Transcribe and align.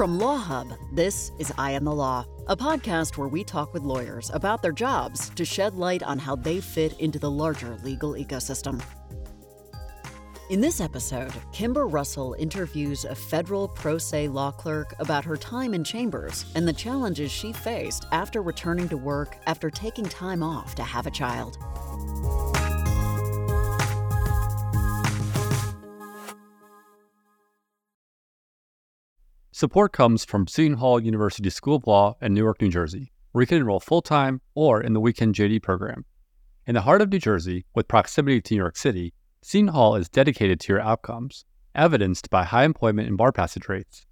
From 0.00 0.18
Law 0.18 0.38
Hub, 0.38 0.72
this 0.94 1.30
is 1.38 1.52
I 1.58 1.72
Am 1.72 1.84
the 1.84 1.94
Law, 1.94 2.24
a 2.46 2.56
podcast 2.56 3.18
where 3.18 3.28
we 3.28 3.44
talk 3.44 3.74
with 3.74 3.82
lawyers 3.82 4.30
about 4.32 4.62
their 4.62 4.72
jobs 4.72 5.28
to 5.34 5.44
shed 5.44 5.74
light 5.74 6.02
on 6.02 6.18
how 6.18 6.36
they 6.36 6.58
fit 6.62 6.98
into 7.00 7.18
the 7.18 7.30
larger 7.30 7.76
legal 7.84 8.14
ecosystem. 8.14 8.82
In 10.48 10.62
this 10.62 10.80
episode, 10.80 11.34
Kimber 11.52 11.86
Russell 11.86 12.34
interviews 12.38 13.04
a 13.04 13.14
federal 13.14 13.68
pro 13.68 13.98
se 13.98 14.28
law 14.28 14.50
clerk 14.50 14.94
about 15.00 15.22
her 15.26 15.36
time 15.36 15.74
in 15.74 15.84
chambers 15.84 16.46
and 16.54 16.66
the 16.66 16.72
challenges 16.72 17.30
she 17.30 17.52
faced 17.52 18.06
after 18.10 18.40
returning 18.40 18.88
to 18.88 18.96
work 18.96 19.36
after 19.46 19.68
taking 19.68 20.06
time 20.06 20.42
off 20.42 20.74
to 20.76 20.82
have 20.82 21.06
a 21.06 21.10
child. 21.10 21.58
Support 29.60 29.92
comes 29.92 30.24
from 30.24 30.46
Seton 30.46 30.78
Hall 30.78 30.98
University 30.98 31.50
School 31.50 31.76
of 31.76 31.86
Law 31.86 32.16
in 32.22 32.32
Newark, 32.32 32.62
New 32.62 32.70
Jersey, 32.70 33.12
where 33.32 33.42
you 33.42 33.46
can 33.46 33.58
enroll 33.58 33.78
full 33.78 34.00
time 34.00 34.40
or 34.54 34.80
in 34.80 34.94
the 34.94 35.00
weekend 35.00 35.34
JD 35.34 35.62
program. 35.62 36.06
In 36.66 36.74
the 36.74 36.80
heart 36.80 37.02
of 37.02 37.10
New 37.10 37.18
Jersey, 37.18 37.66
with 37.74 37.86
proximity 37.86 38.40
to 38.40 38.54
New 38.54 38.58
York 38.58 38.78
City, 38.78 39.12
Seton 39.42 39.68
Hall 39.68 39.96
is 39.96 40.08
dedicated 40.08 40.60
to 40.60 40.72
your 40.72 40.80
outcomes, 40.80 41.44
evidenced 41.74 42.30
by 42.30 42.44
high 42.44 42.64
employment 42.64 43.06
and 43.06 43.18
bar 43.18 43.32
passage 43.32 43.68
rates. 43.68 44.06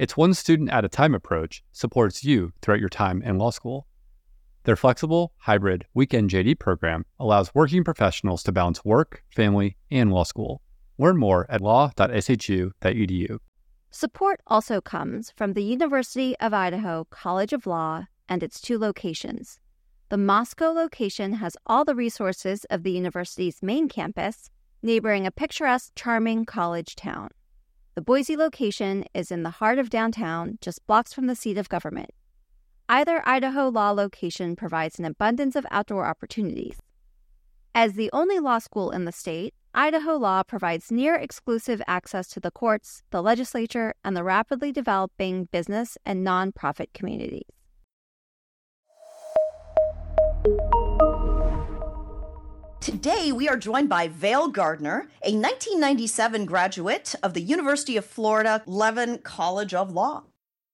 Its 0.00 0.16
one 0.16 0.34
student 0.34 0.68
at 0.70 0.84
a 0.84 0.88
time 0.88 1.14
approach 1.14 1.62
supports 1.70 2.24
you 2.24 2.52
throughout 2.60 2.80
your 2.80 2.88
time 2.88 3.22
in 3.22 3.38
law 3.38 3.50
school. 3.50 3.86
Their 4.64 4.74
flexible, 4.74 5.32
hybrid, 5.38 5.86
weekend 5.94 6.28
JD 6.30 6.58
program 6.58 7.04
allows 7.20 7.54
working 7.54 7.84
professionals 7.84 8.42
to 8.42 8.50
balance 8.50 8.84
work, 8.84 9.22
family, 9.30 9.76
and 9.92 10.10
law 10.10 10.24
school. 10.24 10.60
Learn 10.98 11.18
more 11.18 11.48
at 11.48 11.60
law.shu.edu. 11.60 13.38
Support 13.94 14.40
also 14.46 14.80
comes 14.80 15.30
from 15.36 15.52
the 15.52 15.62
University 15.62 16.34
of 16.38 16.54
Idaho 16.54 17.06
College 17.10 17.52
of 17.52 17.66
Law 17.66 18.06
and 18.26 18.42
its 18.42 18.58
two 18.58 18.78
locations. 18.78 19.60
The 20.08 20.16
Moscow 20.16 20.70
location 20.70 21.34
has 21.34 21.58
all 21.66 21.84
the 21.84 21.94
resources 21.94 22.64
of 22.70 22.84
the 22.84 22.90
university's 22.90 23.62
main 23.62 23.90
campus, 23.90 24.48
neighboring 24.82 25.26
a 25.26 25.30
picturesque, 25.30 25.92
charming 25.94 26.46
college 26.46 26.96
town. 26.96 27.28
The 27.94 28.00
Boise 28.00 28.34
location 28.34 29.04
is 29.12 29.30
in 29.30 29.42
the 29.42 29.50
heart 29.50 29.78
of 29.78 29.90
downtown, 29.90 30.56
just 30.62 30.86
blocks 30.86 31.12
from 31.12 31.26
the 31.26 31.36
seat 31.36 31.58
of 31.58 31.68
government. 31.68 32.12
Either 32.88 33.22
Idaho 33.28 33.68
Law 33.68 33.90
location 33.90 34.56
provides 34.56 34.98
an 34.98 35.04
abundance 35.04 35.54
of 35.54 35.66
outdoor 35.70 36.06
opportunities. 36.06 36.80
As 37.74 37.92
the 37.92 38.08
only 38.14 38.38
law 38.38 38.58
school 38.58 38.90
in 38.90 39.04
the 39.04 39.12
state, 39.12 39.52
Idaho 39.74 40.16
Law 40.16 40.42
provides 40.42 40.92
near 40.92 41.14
exclusive 41.14 41.80
access 41.86 42.28
to 42.28 42.40
the 42.40 42.50
courts, 42.50 43.02
the 43.10 43.22
legislature, 43.22 43.94
and 44.04 44.14
the 44.14 44.22
rapidly 44.22 44.70
developing 44.70 45.46
business 45.46 45.96
and 46.04 46.26
nonprofit 46.26 46.92
communities. 46.92 47.44
Today, 52.82 53.32
we 53.32 53.48
are 53.48 53.56
joined 53.56 53.88
by 53.88 54.08
Vail 54.08 54.48
Gardner, 54.48 55.08
a 55.24 55.32
1997 55.32 56.44
graduate 56.44 57.14
of 57.22 57.32
the 57.32 57.40
University 57.40 57.96
of 57.96 58.04
Florida 58.04 58.62
Levin 58.66 59.18
College 59.18 59.72
of 59.72 59.90
Law. 59.90 60.24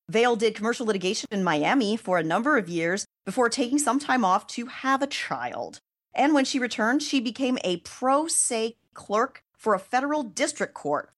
Vail 0.09 0.35
did 0.35 0.57
commercial 0.57 0.87
litigation 0.87 1.29
in 1.31 1.45
Miami 1.45 1.97
for 1.97 2.19
a 2.19 2.25
number 2.25 2.59
of 2.59 2.69
years 2.69 3.07
before 3.25 3.49
taking 3.49 3.79
some 3.79 4.01
time 4.01 4.25
off 4.25 4.49
to 4.49 4.67
have 4.67 5.03
a 5.03 5.07
child. 5.07 5.79
And 6.15 6.35
when 6.35 6.45
she 6.45 6.59
returned, 6.59 7.03
she 7.03 7.21
became 7.21 7.59
a 7.63 7.77
pro 7.79 8.27
se 8.27 8.75
clerk 8.99 9.43
for 9.57 9.75
a 9.75 9.79
federal 9.79 10.25
district 10.25 10.75
court. 10.75 11.11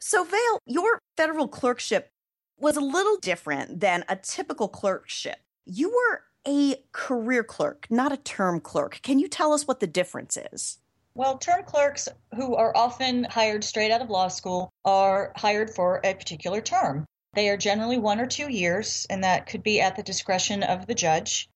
So, 0.00 0.22
Vail, 0.22 0.58
your 0.64 1.00
federal 1.16 1.48
clerkship 1.48 2.10
was 2.56 2.76
a 2.76 2.80
little 2.80 3.16
different 3.16 3.80
than 3.80 4.04
a 4.08 4.16
typical 4.16 4.68
clerkship. 4.68 5.40
You 5.66 5.90
were 5.90 6.22
a 6.46 6.76
career 6.92 7.42
clerk, 7.42 7.86
not 7.90 8.12
a 8.12 8.16
term 8.16 8.60
clerk. 8.60 9.00
Can 9.02 9.18
you 9.18 9.28
tell 9.28 9.52
us 9.52 9.66
what 9.66 9.80
the 9.80 9.86
difference 9.86 10.38
is? 10.52 10.78
Well, 11.16 11.38
term 11.38 11.64
clerks 11.64 12.08
who 12.36 12.54
are 12.54 12.76
often 12.76 13.24
hired 13.24 13.64
straight 13.64 13.90
out 13.90 14.02
of 14.02 14.10
law 14.10 14.28
school 14.28 14.70
are 14.84 15.32
hired 15.36 15.74
for 15.74 16.00
a 16.04 16.14
particular 16.14 16.60
term. 16.60 17.06
They 17.34 17.48
are 17.48 17.56
generally 17.56 17.98
one 17.98 18.20
or 18.20 18.26
two 18.26 18.48
years, 18.48 19.06
and 19.10 19.24
that 19.24 19.46
could 19.46 19.62
be 19.62 19.80
at 19.80 19.96
the 19.96 20.02
discretion 20.02 20.62
of 20.62 20.86
the 20.86 20.94
judge. 20.94 21.48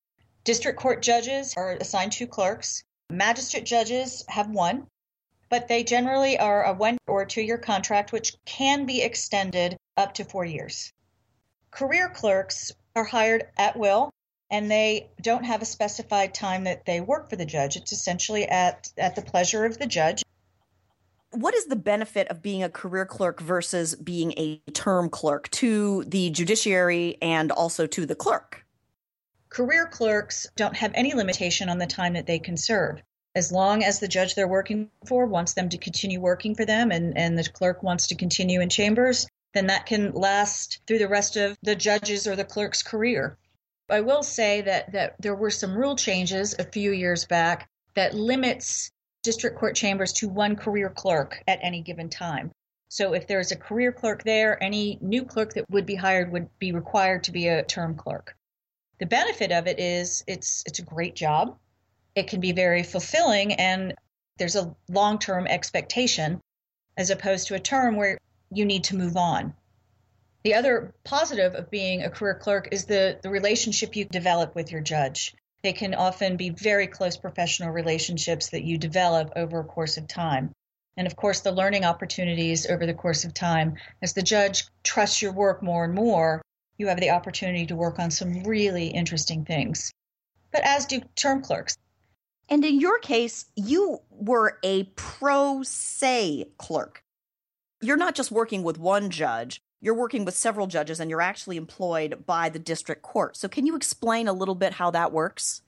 District 0.44 0.78
court 0.80 1.02
judges 1.02 1.54
are 1.56 1.76
assigned 1.80 2.12
two 2.12 2.26
clerks. 2.26 2.82
Magistrate 3.10 3.64
judges 3.64 4.24
have 4.28 4.50
one, 4.50 4.86
but 5.48 5.68
they 5.68 5.84
generally 5.84 6.38
are 6.38 6.64
a 6.64 6.72
one 6.72 6.98
or 7.06 7.24
two 7.24 7.42
year 7.42 7.58
contract, 7.58 8.12
which 8.12 8.36
can 8.44 8.86
be 8.86 9.02
extended 9.02 9.76
up 9.96 10.14
to 10.14 10.24
four 10.24 10.44
years. 10.44 10.92
Career 11.70 12.08
clerks 12.08 12.72
are 12.96 13.04
hired 13.04 13.46
at 13.56 13.76
will 13.76 14.10
and 14.50 14.70
they 14.70 15.10
don't 15.20 15.44
have 15.44 15.62
a 15.62 15.66
specified 15.66 16.34
time 16.34 16.64
that 16.64 16.86
they 16.86 17.00
work 17.00 17.28
for 17.28 17.36
the 17.36 17.44
judge. 17.44 17.76
It's 17.76 17.92
essentially 17.92 18.46
at, 18.46 18.90
at 18.96 19.14
the 19.14 19.22
pleasure 19.22 19.64
of 19.64 19.78
the 19.78 19.86
judge. 19.86 20.22
What 21.32 21.54
is 21.54 21.66
the 21.66 21.76
benefit 21.76 22.28
of 22.28 22.40
being 22.40 22.62
a 22.62 22.70
career 22.70 23.04
clerk 23.04 23.40
versus 23.40 23.94
being 23.94 24.32
a 24.38 24.62
term 24.72 25.10
clerk 25.10 25.50
to 25.50 26.04
the 26.04 26.30
judiciary 26.30 27.18
and 27.20 27.52
also 27.52 27.86
to 27.86 28.06
the 28.06 28.14
clerk? 28.14 28.64
Career 29.50 29.86
clerks 29.86 30.46
don't 30.56 30.76
have 30.76 30.92
any 30.94 31.12
limitation 31.12 31.68
on 31.68 31.78
the 31.78 31.86
time 31.86 32.14
that 32.14 32.26
they 32.26 32.38
can 32.38 32.56
serve. 32.56 33.02
As 33.34 33.52
long 33.52 33.84
as 33.84 34.00
the 34.00 34.08
judge 34.08 34.34
they're 34.34 34.48
working 34.48 34.90
for 35.06 35.26
wants 35.26 35.54
them 35.54 35.68
to 35.68 35.78
continue 35.78 36.20
working 36.20 36.54
for 36.54 36.64
them 36.64 36.90
and, 36.90 37.16
and 37.16 37.38
the 37.38 37.44
clerk 37.44 37.82
wants 37.82 38.06
to 38.08 38.14
continue 38.14 38.60
in 38.60 38.68
chambers, 38.68 39.28
then 39.54 39.66
that 39.66 39.86
can 39.86 40.12
last 40.12 40.80
through 40.86 40.98
the 40.98 41.08
rest 41.08 41.36
of 41.36 41.56
the 41.62 41.74
judge's 41.74 42.26
or 42.26 42.36
the 42.36 42.44
clerk's 42.44 42.82
career. 42.82 43.36
I 43.90 44.00
will 44.00 44.22
say 44.22 44.60
that, 44.62 44.92
that 44.92 45.14
there 45.18 45.34
were 45.34 45.50
some 45.50 45.76
rule 45.76 45.96
changes 45.96 46.54
a 46.58 46.64
few 46.64 46.92
years 46.92 47.24
back 47.24 47.68
that 47.94 48.14
limits 48.14 48.90
district 49.22 49.58
court 49.58 49.74
chambers 49.74 50.12
to 50.14 50.28
one 50.28 50.56
career 50.56 50.90
clerk 50.90 51.42
at 51.48 51.58
any 51.62 51.82
given 51.82 52.08
time. 52.08 52.50
So 52.88 53.14
if 53.14 53.26
there's 53.26 53.52
a 53.52 53.56
career 53.56 53.92
clerk 53.92 54.22
there, 54.22 54.62
any 54.62 54.98
new 55.00 55.24
clerk 55.24 55.54
that 55.54 55.68
would 55.70 55.86
be 55.86 55.94
hired 55.94 56.32
would 56.32 56.48
be 56.58 56.72
required 56.72 57.24
to 57.24 57.32
be 57.32 57.48
a 57.48 57.62
term 57.62 57.94
clerk. 57.94 58.34
The 58.98 59.06
benefit 59.06 59.52
of 59.52 59.66
it 59.66 59.78
is 59.78 60.24
it's 60.26 60.62
it's 60.66 60.78
a 60.78 60.82
great 60.82 61.14
job. 61.14 61.58
It 62.18 62.26
can 62.26 62.40
be 62.40 62.50
very 62.50 62.82
fulfilling 62.82 63.52
and 63.52 63.94
there's 64.38 64.56
a 64.56 64.74
long-term 64.88 65.46
expectation 65.46 66.40
as 66.96 67.10
opposed 67.10 67.46
to 67.46 67.54
a 67.54 67.60
term 67.60 67.94
where 67.94 68.18
you 68.50 68.64
need 68.64 68.82
to 68.84 68.96
move 68.96 69.16
on. 69.16 69.54
The 70.42 70.54
other 70.54 70.94
positive 71.04 71.54
of 71.54 71.70
being 71.70 72.02
a 72.02 72.10
career 72.10 72.34
clerk 72.34 72.70
is 72.72 72.86
the, 72.86 73.20
the 73.22 73.30
relationship 73.30 73.94
you 73.94 74.04
develop 74.04 74.56
with 74.56 74.72
your 74.72 74.80
judge. 74.80 75.32
They 75.62 75.72
can 75.72 75.94
often 75.94 76.36
be 76.36 76.50
very 76.50 76.88
close 76.88 77.16
professional 77.16 77.70
relationships 77.70 78.48
that 78.48 78.64
you 78.64 78.78
develop 78.78 79.32
over 79.36 79.60
a 79.60 79.64
course 79.64 79.96
of 79.96 80.08
time. 80.08 80.50
And 80.96 81.06
of 81.06 81.14
course, 81.14 81.42
the 81.42 81.52
learning 81.52 81.84
opportunities 81.84 82.66
over 82.66 82.84
the 82.84 82.94
course 82.94 83.24
of 83.24 83.32
time. 83.32 83.76
As 84.02 84.14
the 84.14 84.22
judge 84.22 84.64
trusts 84.82 85.22
your 85.22 85.32
work 85.32 85.62
more 85.62 85.84
and 85.84 85.94
more, 85.94 86.42
you 86.78 86.88
have 86.88 86.98
the 86.98 87.10
opportunity 87.10 87.66
to 87.66 87.76
work 87.76 88.00
on 88.00 88.10
some 88.10 88.42
really 88.42 88.88
interesting 88.88 89.44
things. 89.44 89.92
But 90.50 90.64
as 90.64 90.86
do 90.86 91.00
term 91.14 91.42
clerks. 91.42 91.76
And 92.48 92.64
in 92.64 92.80
your 92.80 92.98
case, 92.98 93.46
you 93.56 94.00
were 94.10 94.58
a 94.62 94.84
pro 94.96 95.62
se 95.62 96.50
clerk. 96.56 97.02
You're 97.80 97.96
not 97.96 98.14
just 98.14 98.32
working 98.32 98.62
with 98.62 98.78
one 98.78 99.10
judge, 99.10 99.60
you're 99.80 99.94
working 99.94 100.24
with 100.24 100.34
several 100.34 100.66
judges 100.66 100.98
and 100.98 101.10
you're 101.10 101.20
actually 101.20 101.56
employed 101.56 102.24
by 102.26 102.48
the 102.48 102.58
district 102.58 103.02
court. 103.02 103.36
So, 103.36 103.48
can 103.48 103.66
you 103.66 103.76
explain 103.76 104.26
a 104.26 104.32
little 104.32 104.54
bit 104.54 104.72
how 104.72 104.90
that 104.90 105.12
works? 105.12 105.62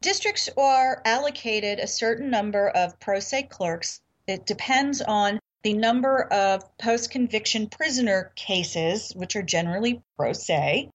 Districts 0.00 0.48
are 0.56 1.02
allocated 1.04 1.78
a 1.78 1.86
certain 1.86 2.30
number 2.30 2.68
of 2.70 2.98
pro 2.98 3.20
se 3.20 3.44
clerks. 3.44 4.00
It 4.26 4.46
depends 4.46 5.02
on 5.02 5.38
the 5.62 5.74
number 5.74 6.22
of 6.32 6.76
post 6.78 7.10
conviction 7.10 7.68
prisoner 7.68 8.32
cases, 8.34 9.12
which 9.14 9.36
are 9.36 9.42
generally 9.42 10.02
pro 10.16 10.32
se, 10.32 10.90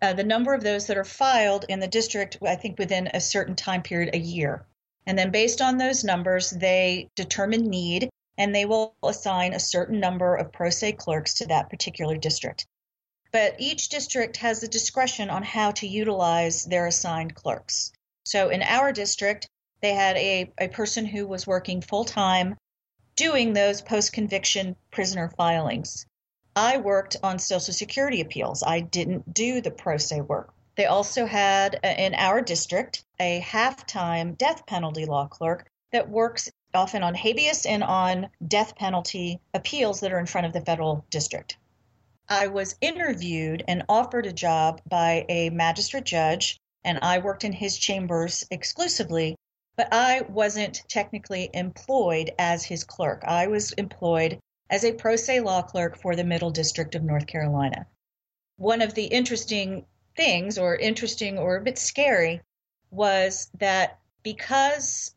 uh, 0.00 0.12
the 0.12 0.24
number 0.24 0.54
of 0.54 0.62
those 0.62 0.86
that 0.86 0.96
are 0.96 1.04
filed 1.04 1.64
in 1.68 1.80
the 1.80 1.88
district, 1.88 2.38
I 2.42 2.56
think 2.56 2.78
within 2.78 3.08
a 3.12 3.20
certain 3.20 3.56
time 3.56 3.82
period, 3.82 4.14
a 4.14 4.18
year. 4.18 4.64
And 5.06 5.18
then 5.18 5.30
based 5.30 5.60
on 5.60 5.78
those 5.78 6.04
numbers, 6.04 6.50
they 6.50 7.08
determine 7.16 7.64
need 7.64 8.10
and 8.36 8.54
they 8.54 8.64
will 8.64 8.94
assign 9.02 9.52
a 9.52 9.60
certain 9.60 9.98
number 9.98 10.36
of 10.36 10.52
pro 10.52 10.70
se 10.70 10.92
clerks 10.92 11.34
to 11.34 11.46
that 11.46 11.68
particular 11.70 12.16
district. 12.16 12.66
But 13.32 13.56
each 13.58 13.88
district 13.88 14.36
has 14.38 14.60
the 14.60 14.68
discretion 14.68 15.28
on 15.28 15.42
how 15.42 15.72
to 15.72 15.86
utilize 15.86 16.64
their 16.64 16.86
assigned 16.86 17.34
clerks. 17.34 17.92
So 18.24 18.48
in 18.48 18.62
our 18.62 18.92
district, 18.92 19.48
they 19.80 19.94
had 19.94 20.16
a, 20.16 20.52
a 20.58 20.68
person 20.68 21.04
who 21.04 21.26
was 21.26 21.46
working 21.46 21.80
full 21.80 22.04
time 22.04 22.56
doing 23.16 23.52
those 23.52 23.82
post 23.82 24.12
conviction 24.12 24.76
prisoner 24.90 25.28
filings. 25.36 26.06
I 26.58 26.78
worked 26.78 27.16
on 27.22 27.38
Social 27.38 27.72
Security 27.72 28.20
appeals. 28.20 28.64
I 28.66 28.80
didn't 28.80 29.32
do 29.32 29.60
the 29.60 29.70
pro 29.70 29.96
se 29.96 30.22
work. 30.22 30.52
They 30.74 30.86
also 30.86 31.24
had 31.24 31.76
uh, 31.84 31.94
in 31.96 32.16
our 32.16 32.40
district 32.40 33.04
a 33.20 33.38
half 33.38 33.86
time 33.86 34.34
death 34.34 34.66
penalty 34.66 35.06
law 35.06 35.28
clerk 35.28 35.70
that 35.92 36.10
works 36.10 36.50
often 36.74 37.04
on 37.04 37.14
habeas 37.14 37.64
and 37.64 37.84
on 37.84 38.30
death 38.48 38.74
penalty 38.74 39.40
appeals 39.54 40.00
that 40.00 40.12
are 40.12 40.18
in 40.18 40.26
front 40.26 40.48
of 40.48 40.52
the 40.52 40.60
federal 40.60 41.04
district. 41.10 41.58
I 42.28 42.48
was 42.48 42.74
interviewed 42.80 43.62
and 43.68 43.84
offered 43.88 44.26
a 44.26 44.32
job 44.32 44.80
by 44.84 45.26
a 45.28 45.50
magistrate 45.50 46.06
judge, 46.06 46.58
and 46.82 46.98
I 47.02 47.18
worked 47.18 47.44
in 47.44 47.52
his 47.52 47.78
chambers 47.78 48.44
exclusively, 48.50 49.36
but 49.76 49.94
I 49.94 50.22
wasn't 50.22 50.82
technically 50.88 51.50
employed 51.54 52.32
as 52.36 52.64
his 52.64 52.82
clerk. 52.82 53.22
I 53.24 53.46
was 53.46 53.70
employed 53.74 54.40
as 54.70 54.84
a 54.84 54.92
pro 54.92 55.16
se 55.16 55.40
law 55.40 55.62
clerk 55.62 55.96
for 55.96 56.14
the 56.14 56.24
Middle 56.24 56.50
District 56.50 56.94
of 56.94 57.02
North 57.02 57.26
Carolina. 57.26 57.86
One 58.56 58.82
of 58.82 58.94
the 58.94 59.06
interesting 59.06 59.86
things, 60.16 60.58
or 60.58 60.76
interesting 60.76 61.38
or 61.38 61.56
a 61.56 61.62
bit 61.62 61.78
scary, 61.78 62.42
was 62.90 63.50
that 63.58 63.98
because 64.22 65.14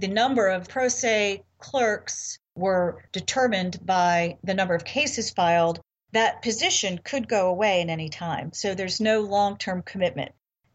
the 0.00 0.08
number 0.08 0.48
of 0.48 0.68
pro 0.68 0.88
se 0.88 1.44
clerks 1.58 2.38
were 2.56 3.04
determined 3.12 3.84
by 3.84 4.38
the 4.42 4.54
number 4.54 4.74
of 4.74 4.84
cases 4.84 5.30
filed, 5.30 5.80
that 6.12 6.42
position 6.42 6.98
could 6.98 7.28
go 7.28 7.48
away 7.48 7.80
at 7.82 7.88
any 7.88 8.08
time. 8.08 8.52
So 8.52 8.74
there's 8.74 9.00
no 9.00 9.20
long 9.20 9.56
term 9.56 9.82
commitment. 9.82 10.32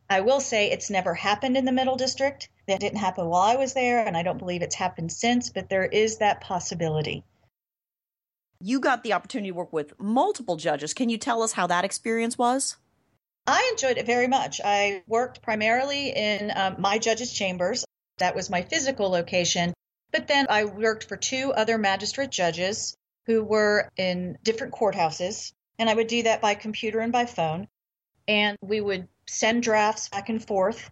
I 0.10 0.22
will 0.22 0.40
say 0.40 0.72
it's 0.72 0.90
never 0.90 1.14
happened 1.14 1.58
in 1.58 1.66
the 1.66 1.72
Middle 1.72 1.96
District. 1.96 2.50
That 2.68 2.80
didn't 2.80 3.00
happen 3.00 3.28
while 3.28 3.42
I 3.42 3.56
was 3.56 3.74
there, 3.74 4.06
and 4.06 4.16
I 4.16 4.24
don't 4.24 4.38
believe 4.38 4.62
it's 4.62 4.76
happened 4.76 5.12
since, 5.12 5.50
but 5.50 5.70
there 5.70 5.86
is 5.86 6.18
that 6.18 6.42
possibility 6.42 7.24
you 8.60 8.80
got 8.80 9.04
the 9.04 9.14
opportunity 9.14 9.50
to 9.50 9.56
work 9.56 9.72
with 9.72 10.00
multiple 10.00 10.58
judges. 10.58 10.94
Can 10.94 11.10
you 11.10 11.18
tell 11.18 11.42
us 11.42 11.54
how 11.54 11.68
that 11.68 11.86
experience 11.86 12.38
was? 12.38 12.78
I 13.48 13.70
enjoyed 13.72 13.98
it 13.98 14.06
very 14.06 14.28
much. 14.28 14.62
I 14.64 15.04
worked 15.08 15.42
primarily 15.42 16.10
in 16.10 16.52
um, 16.56 16.76
my 16.78 17.00
judge's 17.00 17.32
chambers. 17.32 17.86
That 18.18 18.36
was 18.36 18.50
my 18.50 18.62
physical 18.62 19.10
location. 19.10 19.74
But 20.12 20.28
then 20.28 20.48
I 20.50 20.66
worked 20.66 21.06
for 21.06 21.18
two 21.18 21.54
other 21.54 21.78
magistrate 21.78 22.32
judges 22.32 22.96
who 23.26 23.44
were 23.44 23.90
in 23.98 24.38
different 24.44 24.74
courthouses. 24.74 25.54
And 25.78 25.90
I 25.90 25.94
would 25.94 26.08
do 26.08 26.24
that 26.24 26.42
by 26.42 26.56
computer 26.56 27.00
and 27.00 27.12
by 27.12 27.26
phone. 27.26 27.68
And 28.28 28.58
we 28.62 28.82
would 28.82 29.08
send 29.28 29.64
drafts 29.64 30.10
back 30.10 30.30
and 30.30 30.46
forth. 30.46 30.90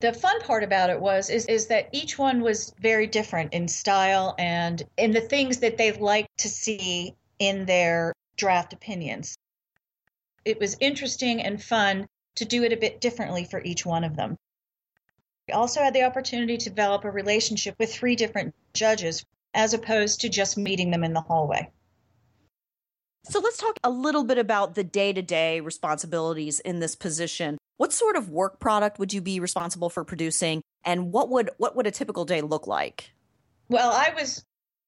The 0.00 0.12
fun 0.12 0.40
part 0.42 0.62
about 0.62 0.90
it 0.90 1.00
was 1.00 1.28
is, 1.28 1.46
is 1.46 1.66
that 1.66 1.88
each 1.90 2.18
one 2.18 2.40
was 2.40 2.72
very 2.78 3.08
different 3.08 3.52
in 3.52 3.66
style 3.66 4.36
and 4.38 4.80
in 4.96 5.10
the 5.10 5.20
things 5.20 5.58
that 5.58 5.76
they 5.76 5.90
liked 5.90 6.38
to 6.38 6.48
see 6.48 7.16
in 7.40 7.66
their 7.66 8.12
draft 8.36 8.72
opinions. 8.72 9.36
It 10.44 10.60
was 10.60 10.76
interesting 10.78 11.42
and 11.42 11.62
fun 11.62 12.06
to 12.36 12.44
do 12.44 12.62
it 12.62 12.72
a 12.72 12.76
bit 12.76 13.00
differently 13.00 13.44
for 13.44 13.60
each 13.62 13.84
one 13.84 14.04
of 14.04 14.14
them. 14.14 14.36
We 15.48 15.54
also 15.54 15.82
had 15.82 15.94
the 15.94 16.04
opportunity 16.04 16.56
to 16.56 16.70
develop 16.70 17.04
a 17.04 17.10
relationship 17.10 17.74
with 17.80 17.92
three 17.92 18.14
different 18.14 18.54
judges 18.74 19.24
as 19.52 19.74
opposed 19.74 20.20
to 20.20 20.28
just 20.28 20.56
meeting 20.56 20.92
them 20.92 21.02
in 21.02 21.12
the 21.12 21.22
hallway. 21.22 21.72
So 23.24 23.40
let's 23.40 23.56
talk 23.56 23.78
a 23.82 23.90
little 23.90 24.24
bit 24.24 24.38
about 24.38 24.76
the 24.76 24.84
day 24.84 25.12
to 25.12 25.22
day 25.22 25.58
responsibilities 25.58 26.60
in 26.60 26.78
this 26.78 26.94
position. 26.94 27.58
What 27.78 27.92
sort 27.92 28.16
of 28.16 28.28
work 28.28 28.58
product 28.58 28.98
would 28.98 29.12
you 29.12 29.22
be 29.22 29.38
responsible 29.38 29.88
for 29.88 30.04
producing 30.04 30.62
and 30.84 31.12
what 31.12 31.28
would 31.28 31.50
what 31.58 31.76
would 31.76 31.86
a 31.86 31.92
typical 31.92 32.24
day 32.24 32.40
look 32.40 32.66
like? 32.66 33.12
Well, 33.68 33.92
I 33.92 34.12
was 34.16 34.44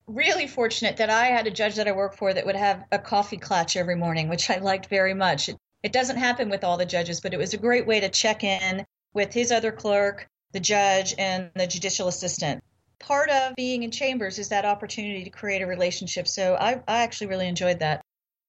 really 0.08 0.48
fortunate 0.48 0.96
that 0.96 1.08
I 1.08 1.26
had 1.26 1.46
a 1.46 1.52
judge 1.52 1.76
that 1.76 1.86
I 1.86 1.92
worked 1.92 2.18
for 2.18 2.34
that 2.34 2.44
would 2.44 2.56
have 2.56 2.84
a 2.90 2.98
coffee 2.98 3.36
clutch 3.36 3.76
every 3.76 3.94
morning, 3.94 4.28
which 4.28 4.50
I 4.50 4.58
liked 4.58 4.86
very 4.86 5.14
much. 5.14 5.48
It, 5.48 5.56
it 5.84 5.92
doesn't 5.92 6.16
happen 6.16 6.50
with 6.50 6.64
all 6.64 6.76
the 6.76 6.84
judges, 6.84 7.20
but 7.20 7.32
it 7.32 7.38
was 7.38 7.54
a 7.54 7.58
great 7.58 7.86
way 7.86 8.00
to 8.00 8.08
check 8.08 8.42
in 8.42 8.84
with 9.14 9.32
his 9.32 9.52
other 9.52 9.70
clerk, 9.70 10.28
the 10.50 10.58
judge, 10.58 11.14
and 11.16 11.50
the 11.54 11.68
judicial 11.68 12.08
assistant. 12.08 12.64
Part 12.98 13.30
of 13.30 13.54
being 13.54 13.84
in 13.84 13.92
chambers 13.92 14.40
is 14.40 14.48
that 14.48 14.64
opportunity 14.64 15.22
to 15.22 15.30
create 15.30 15.62
a 15.62 15.66
relationship. 15.66 16.26
So 16.26 16.56
I, 16.56 16.82
I 16.88 17.02
actually 17.02 17.28
really 17.28 17.46
enjoyed 17.46 17.78
that. 17.78 18.02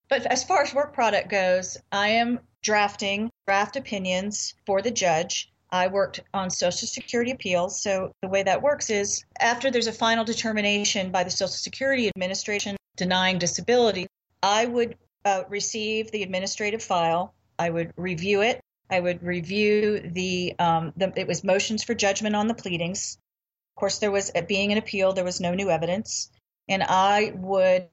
But 0.10 0.26
as 0.26 0.44
far 0.44 0.64
as 0.64 0.74
work 0.74 0.94
product 0.94 1.30
goes, 1.30 1.78
I 1.92 2.10
am 2.10 2.40
drafting 2.64 3.31
draft 3.48 3.76
opinions 3.76 4.54
for 4.66 4.82
the 4.82 4.92
judge. 4.92 5.52
I 5.72 5.88
worked 5.88 6.22
on 6.34 6.50
Social 6.50 6.88
Security 6.88 7.32
appeals. 7.32 7.82
So 7.82 8.12
the 8.22 8.28
way 8.28 8.44
that 8.44 8.62
works 8.62 8.90
is 8.90 9.24
after 9.40 9.72
there's 9.72 9.88
a 9.88 9.94
final 9.94 10.26
determination 10.26 11.12
by 11.12 11.24
the 11.24 11.30
Social 11.30 11.48
Security 11.48 12.10
Administration 12.10 12.76
denying 12.98 13.40
disability, 13.40 14.08
I 14.44 14.66
would 14.66 14.98
uh, 15.24 15.44
receive 15.50 16.12
the 16.12 16.24
administrative 16.24 16.84
file. 16.84 17.34
I 17.58 17.70
would 17.70 17.94
review 17.96 18.42
it. 18.42 18.60
I 18.90 19.00
would 19.00 19.24
review 19.24 20.02
the, 20.02 20.56
um, 20.60 20.92
the, 20.98 21.14
it 21.16 21.28
was 21.28 21.44
motions 21.44 21.84
for 21.84 21.94
judgment 21.94 22.36
on 22.36 22.48
the 22.48 22.54
pleadings. 22.54 23.18
Of 23.76 23.80
course, 23.80 24.00
there 24.00 24.12
was, 24.12 24.32
being 24.48 24.74
an 24.74 24.78
appeal, 24.78 25.14
there 25.14 25.24
was 25.24 25.40
no 25.40 25.54
new 25.54 25.70
evidence. 25.70 26.30
And 26.68 26.84
I 26.84 27.32
would, 27.36 27.88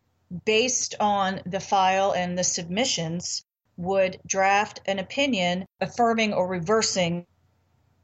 based 0.45 0.97
on 0.99 1.41
the 1.47 1.61
file 1.61 2.12
and 2.12 2.37
the 2.37 2.45
submissions, 2.45 3.45
would 3.79 4.21
draft 4.27 4.81
an 4.87 4.99
opinion 4.99 5.65
affirming 5.81 6.35
or 6.35 6.47
reversing 6.47 7.25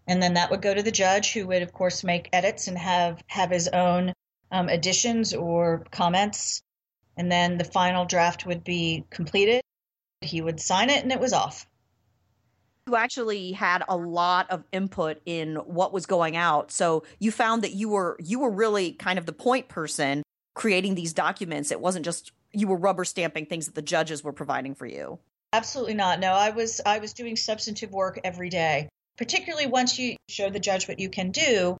and 0.06 0.22
then 0.22 0.34
that 0.34 0.50
would 0.50 0.62
go 0.62 0.74
to 0.74 0.82
the 0.82 0.90
judge 0.90 1.32
who 1.32 1.46
would 1.46 1.62
of 1.62 1.72
course 1.72 2.04
make 2.04 2.28
edits 2.32 2.68
and 2.68 2.76
have 2.76 3.22
have 3.26 3.50
his 3.50 3.68
own 3.68 4.12
um, 4.50 4.68
additions 4.68 5.34
or 5.34 5.84
comments. 5.90 6.62
And 7.16 7.30
then 7.30 7.58
the 7.58 7.64
final 7.64 8.04
draft 8.04 8.44
would 8.46 8.64
be 8.64 9.04
completed. 9.10 9.62
He 10.20 10.40
would 10.40 10.60
sign 10.60 10.90
it 10.90 11.02
and 11.02 11.12
it 11.12 11.20
was 11.20 11.32
off. 11.32 11.66
You 12.86 12.96
actually 12.96 13.52
had 13.52 13.82
a 13.88 13.96
lot 13.96 14.50
of 14.50 14.64
input 14.70 15.20
in 15.24 15.56
what 15.56 15.92
was 15.92 16.06
going 16.06 16.36
out. 16.36 16.70
So 16.70 17.04
you 17.18 17.30
found 17.30 17.62
that 17.62 17.72
you 17.72 17.88
were 17.88 18.16
you 18.20 18.40
were 18.40 18.50
really 18.50 18.92
kind 18.92 19.18
of 19.18 19.26
the 19.26 19.32
point 19.32 19.68
person 19.68 20.22
creating 20.54 20.94
these 20.94 21.12
documents. 21.12 21.70
It 21.70 21.80
wasn't 21.80 22.04
just 22.04 22.30
you 22.52 22.68
were 22.68 22.76
rubber 22.76 23.04
stamping 23.04 23.46
things 23.46 23.66
that 23.66 23.74
the 23.74 23.82
judges 23.82 24.22
were 24.22 24.32
providing 24.32 24.74
for 24.74 24.86
you 24.86 25.18
Absolutely 25.54 25.94
not. 25.94 26.18
No, 26.18 26.32
I 26.32 26.50
was 26.50 26.80
I 26.84 26.98
was 26.98 27.12
doing 27.12 27.36
substantive 27.36 27.92
work 27.92 28.18
every 28.24 28.48
day. 28.48 28.88
Particularly 29.16 29.68
once 29.68 29.96
you 30.00 30.16
show 30.28 30.50
the 30.50 30.58
judge 30.58 30.88
what 30.88 30.98
you 30.98 31.08
can 31.08 31.30
do, 31.30 31.76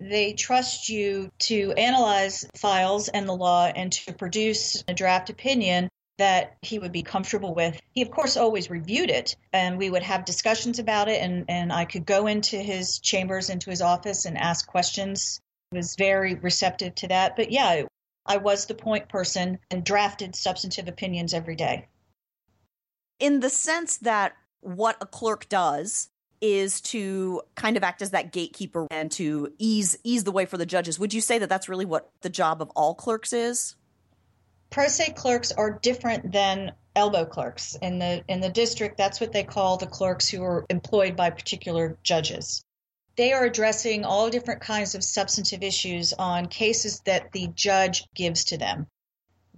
they 0.00 0.32
trust 0.32 0.88
you 0.88 1.30
to 1.50 1.72
analyze 1.74 2.44
files 2.56 3.06
and 3.06 3.28
the 3.28 3.36
law 3.36 3.66
and 3.66 3.92
to 3.92 4.12
produce 4.12 4.82
a 4.88 4.92
draft 4.92 5.30
opinion 5.30 5.88
that 6.18 6.56
he 6.62 6.80
would 6.80 6.90
be 6.90 7.04
comfortable 7.04 7.54
with. 7.54 7.80
He, 7.92 8.02
of 8.02 8.10
course, 8.10 8.36
always 8.36 8.68
reviewed 8.70 9.08
it, 9.08 9.36
and 9.52 9.78
we 9.78 9.88
would 9.88 10.02
have 10.02 10.24
discussions 10.24 10.80
about 10.80 11.08
it, 11.08 11.22
and, 11.22 11.44
and 11.48 11.72
I 11.72 11.84
could 11.84 12.04
go 12.04 12.26
into 12.26 12.56
his 12.56 12.98
chambers, 12.98 13.50
into 13.50 13.70
his 13.70 13.82
office, 13.82 14.24
and 14.24 14.36
ask 14.36 14.66
questions. 14.66 15.40
He 15.70 15.76
was 15.76 15.94
very 15.94 16.34
receptive 16.34 16.96
to 16.96 17.08
that. 17.08 17.36
But 17.36 17.52
yeah, 17.52 17.82
I 18.26 18.38
was 18.38 18.66
the 18.66 18.74
point 18.74 19.08
person 19.08 19.60
and 19.70 19.84
drafted 19.84 20.34
substantive 20.34 20.88
opinions 20.88 21.34
every 21.34 21.54
day 21.54 21.86
in 23.22 23.38
the 23.38 23.48
sense 23.48 23.98
that 23.98 24.34
what 24.60 24.96
a 25.00 25.06
clerk 25.06 25.48
does 25.48 26.08
is 26.40 26.80
to 26.80 27.40
kind 27.54 27.76
of 27.76 27.84
act 27.84 28.02
as 28.02 28.10
that 28.10 28.32
gatekeeper 28.32 28.88
and 28.90 29.12
to 29.12 29.52
ease 29.58 29.96
ease 30.02 30.24
the 30.24 30.32
way 30.32 30.44
for 30.44 30.58
the 30.58 30.66
judges. 30.66 30.98
Would 30.98 31.14
you 31.14 31.20
say 31.20 31.38
that 31.38 31.48
that's 31.48 31.68
really 31.68 31.84
what 31.84 32.10
the 32.22 32.28
job 32.28 32.60
of 32.60 32.70
all 32.70 32.96
clerks 32.96 33.32
is? 33.32 33.76
Pro 34.70 34.88
se 34.88 35.12
clerks 35.14 35.52
are 35.52 35.78
different 35.82 36.32
than 36.32 36.72
elbow 36.96 37.24
clerks 37.24 37.76
in 37.80 38.00
the 38.00 38.24
in 38.26 38.40
the 38.40 38.50
district. 38.50 38.98
That's 38.98 39.20
what 39.20 39.32
they 39.32 39.44
call 39.44 39.76
the 39.76 39.86
clerks 39.86 40.28
who 40.28 40.42
are 40.42 40.66
employed 40.68 41.14
by 41.14 41.30
particular 41.30 41.96
judges. 42.02 42.64
They 43.14 43.32
are 43.32 43.44
addressing 43.44 44.04
all 44.04 44.30
different 44.30 44.62
kinds 44.62 44.96
of 44.96 45.04
substantive 45.04 45.62
issues 45.62 46.12
on 46.12 46.46
cases 46.46 47.00
that 47.04 47.30
the 47.30 47.46
judge 47.54 48.04
gives 48.16 48.46
to 48.46 48.58
them 48.58 48.88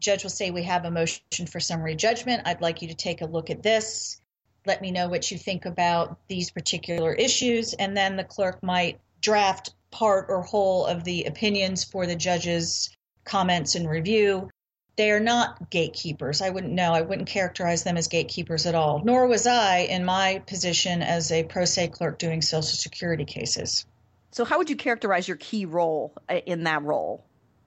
judge 0.05 0.23
will 0.23 0.31
say, 0.31 0.51
We 0.51 0.63
have 0.65 0.85
a 0.85 0.91
motion 0.91 1.47
for 1.47 1.61
summary 1.61 1.97
judgment. 1.97 2.43
I'd 2.45 2.61
like 2.61 2.83
you 2.83 2.89
to 2.89 2.95
take 2.95 3.23
a 3.23 3.27
look 3.27 3.51
at 3.51 3.63
this. 3.63 4.21
Let 4.67 4.81
me 4.81 4.91
know 4.91 5.09
what 5.09 5.31
you 5.31 5.39
think 5.39 5.65
about 5.65 6.19
these 6.29 6.51
particular 6.51 7.13
issues. 7.13 7.75
And 7.75 7.97
then 7.97 8.17
the 8.17 8.25
clerk 8.25 8.63
might 8.63 9.01
draft 9.21 9.75
part 9.91 10.27
or 10.29 10.43
whole 10.43 10.87
of 10.87 11.05
the 11.05 11.25
opinions 11.25 11.85
for 11.85 12.07
the 12.07 12.17
judge's 12.17 12.95
comments 13.25 13.75
and 13.75 13.89
review. 13.89 14.51
They 14.97 15.11
are 15.11 15.21
not 15.21 15.71
gatekeepers. 15.71 16.41
I 16.41 16.51
wouldn't 16.51 16.73
know. 16.73 16.93
I 16.93 17.01
wouldn't 17.01 17.29
characterize 17.29 17.83
them 17.83 17.97
as 17.97 18.09
gatekeepers 18.09 18.67
at 18.67 18.75
all, 18.75 19.03
nor 19.03 19.27
was 19.27 19.47
I 19.47 19.79
in 19.79 20.05
my 20.05 20.43
position 20.47 21.03
as 21.03 21.33
a 21.33 21.43
pro 21.43 21.65
se 21.65 21.89
clerk 21.89 22.19
doing 22.19 22.43
Social 22.43 22.77
Security 22.77 23.25
cases. 23.25 23.87
So, 24.31 24.45
how 24.45 24.59
would 24.59 24.71
you 24.71 24.77
characterize 24.77 25.27
your 25.27 25.37
key 25.37 25.65
role 25.65 26.13
uh, 26.29 26.35
in 26.35 26.65
that 26.65 26.83
role? 26.83 27.25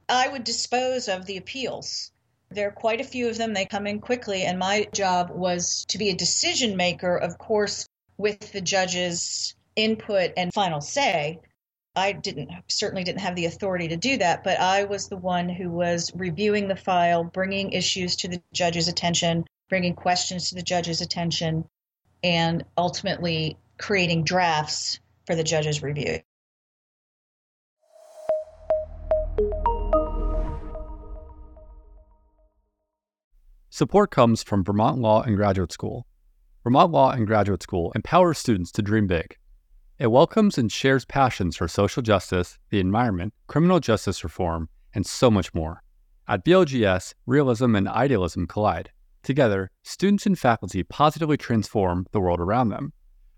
I 0.08 0.30
would 0.30 0.46
dispose 0.46 1.10
of 1.10 1.26
the 1.26 1.38
appeals. 1.38 2.12
There 2.50 2.68
are 2.68 2.72
quite 2.72 3.02
a 3.02 3.06
few 3.06 3.30
of 3.30 3.38
them. 3.38 3.54
They 3.54 3.66
come 3.66 3.88
in 3.88 4.00
quickly. 4.00 4.44
And 4.44 4.58
my 4.58 4.88
job 4.94 5.32
was 5.32 5.86
to 5.90 5.98
be 5.98 6.10
a 6.10 6.16
decision 6.16 6.78
maker, 6.78 7.16
of 7.16 7.38
course, 7.38 7.88
with 8.18 8.52
the 8.52 8.62
judge's 8.62 9.56
input 9.76 10.32
and 10.38 10.54
final 10.54 10.82
say. 10.82 11.40
I 11.96 12.12
didn't 12.12 12.52
certainly 12.68 13.04
didn't 13.04 13.22
have 13.22 13.36
the 13.36 13.46
authority 13.46 13.88
to 13.88 13.98
do 13.98 14.18
that, 14.18 14.44
but 14.44 14.60
I 14.60 14.84
was 14.84 15.08
the 15.08 15.18
one 15.18 15.50
who 15.50 15.72
was 15.72 16.12
reviewing 16.16 16.68
the 16.68 16.76
file, 16.76 17.24
bringing 17.24 17.72
issues 17.72 18.16
to 18.18 18.28
the 18.28 18.42
judge's 18.54 18.88
attention, 18.88 19.46
bringing 19.68 19.96
questions 19.96 20.50
to 20.50 20.56
the 20.56 20.62
judge's 20.62 21.02
attention, 21.02 21.68
and 22.24 22.64
ultimately 22.78 23.58
creating 23.80 24.24
drafts 24.24 25.00
for 25.26 25.36
the 25.36 25.44
judge's 25.44 25.82
review. 25.82 26.20
Support 33.78 34.10
comes 34.10 34.42
from 34.42 34.64
Vermont 34.64 34.98
Law 34.98 35.22
and 35.22 35.36
Graduate 35.36 35.72
School. 35.72 36.08
Vermont 36.64 36.92
Law 36.92 37.12
and 37.12 37.28
Graduate 37.28 37.62
School 37.62 37.92
empowers 37.94 38.40
students 38.40 38.72
to 38.72 38.82
dream 38.82 39.06
big. 39.06 39.38
It 40.00 40.08
welcomes 40.08 40.58
and 40.58 40.72
shares 40.72 41.06
passions 41.06 41.56
for 41.56 41.68
social 41.68 42.02
justice, 42.02 42.58
the 42.72 42.80
environment, 42.80 43.36
criminal 43.46 43.80
justice 43.80 44.24
reform, 44.24 44.68
and 44.96 45.06
so 45.06 45.30
much 45.30 45.54
more. 45.54 45.84
At 46.28 46.44
VLGS, 46.44 47.14
realism 47.28 47.76
and 47.76 47.88
idealism 47.88 48.48
collide. 48.48 48.90
Together, 49.22 49.70
students 49.84 50.26
and 50.26 50.40
faculty 50.40 50.82
positively 50.82 51.38
transform 51.38 52.08
the 52.14 52.20
world 52.20 52.40
around 52.40 52.70
them. 52.70 52.94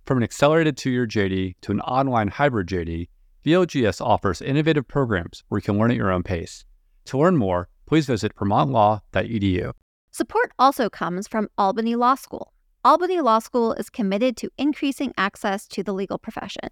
From 0.05 0.19
an 0.19 0.23
accelerated 0.23 0.77
two 0.77 0.89
year 0.89 1.05
JD 1.05 1.55
to 1.63 1.73
an 1.73 1.81
online 1.81 2.29
hybrid 2.29 2.69
JD, 2.69 3.09
VLGS 3.45 3.99
offers 3.99 4.41
innovative 4.41 4.87
programs 4.87 5.43
where 5.49 5.59
you 5.59 5.63
can 5.63 5.77
learn 5.77 5.91
at 5.91 5.97
your 5.97 6.13
own 6.13 6.23
pace. 6.23 6.63
To 7.07 7.17
learn 7.17 7.35
more, 7.35 7.67
please 7.85 8.05
visit 8.05 8.33
vermontlaw.edu. 8.37 9.73
Support 10.11 10.51
also 10.57 10.89
comes 10.89 11.27
from 11.27 11.49
Albany 11.57 11.95
Law 11.95 12.15
School. 12.15 12.53
Albany 12.83 13.21
Law 13.21 13.37
School 13.37 13.73
is 13.73 13.91
committed 13.91 14.35
to 14.37 14.49
increasing 14.57 15.13
access 15.17 15.67
to 15.67 15.83
the 15.83 15.93
legal 15.93 16.17
profession. 16.17 16.69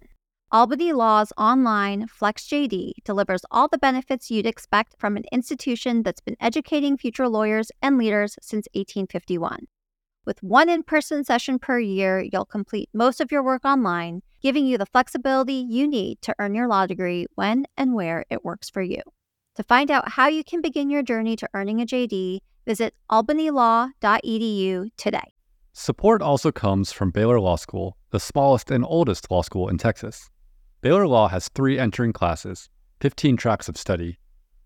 Albany 0.50 0.92
Law's 0.92 1.32
online 1.38 2.08
FlexJD 2.08 2.94
delivers 3.04 3.42
all 3.50 3.68
the 3.68 3.78
benefits 3.78 4.30
you'd 4.30 4.46
expect 4.46 4.94
from 4.98 5.16
an 5.16 5.24
institution 5.30 6.02
that's 6.02 6.20
been 6.20 6.36
educating 6.40 6.96
future 6.96 7.28
lawyers 7.28 7.70
and 7.80 7.96
leaders 7.96 8.36
since 8.42 8.66
1851. 8.72 9.66
With 10.26 10.42
one 10.42 10.68
in 10.68 10.82
person 10.82 11.22
session 11.22 11.60
per 11.60 11.78
year, 11.78 12.20
you'll 12.32 12.44
complete 12.44 12.88
most 12.92 13.20
of 13.20 13.30
your 13.30 13.44
work 13.44 13.64
online, 13.64 14.22
giving 14.42 14.66
you 14.66 14.78
the 14.78 14.86
flexibility 14.86 15.54
you 15.54 15.86
need 15.86 16.20
to 16.22 16.34
earn 16.40 16.54
your 16.54 16.66
law 16.66 16.86
degree 16.86 17.26
when 17.36 17.66
and 17.76 17.94
where 17.94 18.24
it 18.30 18.44
works 18.44 18.68
for 18.68 18.82
you. 18.82 19.02
To 19.56 19.62
find 19.62 19.90
out 19.90 20.10
how 20.10 20.26
you 20.28 20.42
can 20.42 20.60
begin 20.60 20.90
your 20.90 21.02
journey 21.02 21.36
to 21.36 21.48
earning 21.54 21.80
a 21.80 21.86
JD, 21.86 22.40
visit 22.68 22.92
albanylaw.edu 23.10 24.90
today. 24.98 25.32
Support 25.72 26.20
also 26.20 26.52
comes 26.52 26.92
from 26.92 27.10
Baylor 27.10 27.40
Law 27.40 27.56
School, 27.56 27.96
the 28.10 28.20
smallest 28.20 28.70
and 28.70 28.84
oldest 28.84 29.30
law 29.30 29.40
school 29.40 29.70
in 29.70 29.78
Texas. 29.78 30.28
Baylor 30.82 31.06
Law 31.06 31.28
has 31.28 31.48
three 31.48 31.78
entering 31.78 32.12
classes, 32.12 32.68
15 33.00 33.38
tracks 33.38 33.70
of 33.70 33.78
study, 33.78 34.18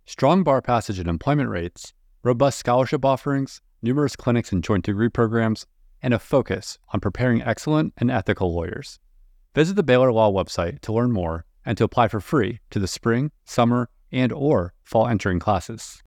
strong 0.04 0.42
bar 0.42 0.60
passage 0.60 0.98
and 0.98 1.08
employment 1.08 1.48
rates, 1.48 1.92
robust 2.24 2.58
scholarship 2.58 3.04
offerings, 3.04 3.60
numerous 3.82 4.16
clinics 4.16 4.50
and 4.50 4.64
joint 4.64 4.84
degree 4.84 5.08
programs, 5.08 5.64
and 6.02 6.12
a 6.12 6.18
focus 6.18 6.78
on 6.92 6.98
preparing 6.98 7.40
excellent 7.40 7.94
and 7.98 8.10
ethical 8.10 8.52
lawyers. 8.52 8.98
Visit 9.54 9.76
the 9.76 9.84
Baylor 9.84 10.12
Law 10.12 10.32
website 10.32 10.80
to 10.80 10.92
learn 10.92 11.12
more 11.12 11.44
and 11.64 11.78
to 11.78 11.84
apply 11.84 12.08
for 12.08 12.20
free 12.20 12.58
to 12.70 12.80
the 12.80 12.88
spring, 12.88 13.30
summer, 13.44 13.88
and 14.10 14.32
or 14.32 14.74
fall 14.82 15.06
entering 15.06 15.38
classes. 15.38 16.02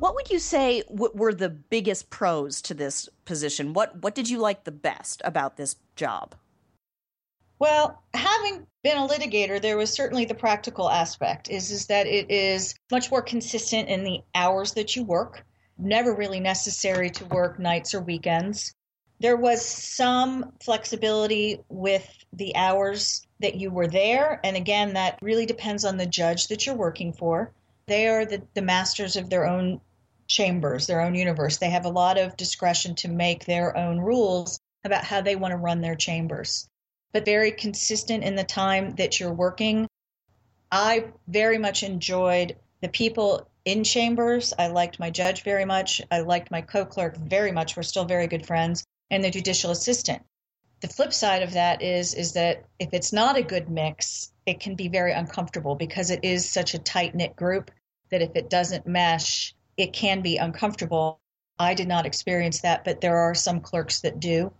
What 0.00 0.14
would 0.14 0.30
you 0.30 0.38
say 0.38 0.82
w- 0.88 1.12
were 1.14 1.34
the 1.34 1.50
biggest 1.50 2.08
pros 2.08 2.62
to 2.62 2.72
this 2.72 3.06
position? 3.26 3.74
What 3.74 4.02
what 4.02 4.14
did 4.14 4.30
you 4.30 4.38
like 4.38 4.64
the 4.64 4.72
best 4.72 5.20
about 5.26 5.58
this 5.58 5.76
job? 5.94 6.34
Well, 7.58 8.02
having 8.14 8.66
been 8.82 8.96
a 8.96 9.06
litigator, 9.06 9.60
there 9.60 9.76
was 9.76 9.92
certainly 9.92 10.24
the 10.24 10.34
practical 10.34 10.88
aspect 10.88 11.50
is 11.50 11.70
is 11.70 11.86
that 11.88 12.06
it 12.06 12.30
is 12.30 12.74
much 12.90 13.10
more 13.10 13.20
consistent 13.20 13.90
in 13.90 14.02
the 14.02 14.20
hours 14.34 14.72
that 14.72 14.96
you 14.96 15.04
work. 15.04 15.44
Never 15.76 16.14
really 16.14 16.40
necessary 16.40 17.10
to 17.10 17.26
work 17.26 17.58
nights 17.58 17.92
or 17.92 18.00
weekends. 18.00 18.74
There 19.18 19.36
was 19.36 19.62
some 19.62 20.54
flexibility 20.64 21.60
with 21.68 22.08
the 22.32 22.56
hours 22.56 23.26
that 23.40 23.56
you 23.56 23.70
were 23.70 23.86
there, 23.86 24.40
and 24.44 24.56
again, 24.56 24.94
that 24.94 25.18
really 25.20 25.44
depends 25.44 25.84
on 25.84 25.98
the 25.98 26.06
judge 26.06 26.48
that 26.48 26.64
you're 26.64 26.74
working 26.74 27.12
for. 27.12 27.52
They 27.86 28.06
are 28.06 28.24
the, 28.24 28.40
the 28.54 28.62
masters 28.62 29.16
of 29.16 29.28
their 29.28 29.46
own 29.46 29.82
chambers, 30.30 30.86
their 30.86 31.00
own 31.00 31.14
universe. 31.14 31.58
They 31.58 31.70
have 31.70 31.84
a 31.84 31.90
lot 31.90 32.16
of 32.16 32.36
discretion 32.36 32.94
to 32.96 33.08
make 33.08 33.44
their 33.44 33.76
own 33.76 33.98
rules 33.98 34.60
about 34.84 35.04
how 35.04 35.20
they 35.20 35.36
want 35.36 35.52
to 35.52 35.58
run 35.58 35.80
their 35.80 35.96
chambers, 35.96 36.68
but 37.12 37.24
very 37.24 37.50
consistent 37.50 38.24
in 38.24 38.36
the 38.36 38.44
time 38.44 38.94
that 38.94 39.18
you're 39.18 39.32
working. 39.32 39.88
I 40.70 41.06
very 41.26 41.58
much 41.58 41.82
enjoyed 41.82 42.56
the 42.80 42.88
people 42.88 43.50
in 43.64 43.84
chambers. 43.84 44.54
I 44.58 44.68
liked 44.68 45.00
my 45.00 45.10
judge 45.10 45.42
very 45.42 45.64
much. 45.64 46.00
I 46.10 46.20
liked 46.20 46.50
my 46.50 46.62
co 46.62 46.86
clerk 46.86 47.16
very 47.16 47.52
much. 47.52 47.76
We're 47.76 47.82
still 47.82 48.04
very 48.04 48.28
good 48.28 48.46
friends, 48.46 48.84
and 49.10 49.22
the 49.22 49.30
judicial 49.30 49.72
assistant. 49.72 50.22
The 50.80 50.88
flip 50.88 51.12
side 51.12 51.42
of 51.42 51.52
that 51.52 51.82
is 51.82 52.14
is 52.14 52.32
that 52.34 52.64
if 52.78 52.94
it's 52.94 53.12
not 53.12 53.36
a 53.36 53.42
good 53.42 53.68
mix, 53.68 54.32
it 54.46 54.60
can 54.60 54.76
be 54.76 54.88
very 54.88 55.12
uncomfortable 55.12 55.74
because 55.74 56.10
it 56.10 56.20
is 56.22 56.48
such 56.48 56.72
a 56.72 56.78
tight 56.78 57.14
knit 57.14 57.36
group 57.36 57.70
that 58.10 58.22
if 58.22 58.30
it 58.34 58.48
doesn't 58.48 58.86
mesh, 58.86 59.54
it 59.80 59.92
can 59.92 60.20
be 60.20 60.36
uncomfortable. 60.36 61.20
I 61.58 61.74
did 61.74 61.88
not 61.88 62.06
experience 62.06 62.60
that, 62.60 62.84
but 62.84 63.00
there 63.00 63.16
are 63.16 63.34
some 63.34 63.60
clerks 63.60 64.00
that 64.00 64.20
do. 64.20 64.52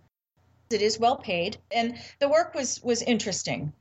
It 0.71 0.81
is 0.81 0.99
well 0.99 1.17
paid, 1.17 1.57
and 1.71 1.97
the 2.19 2.29
work 2.29 2.55
was 2.55 2.81
was 2.81 3.01
interesting. 3.01 3.73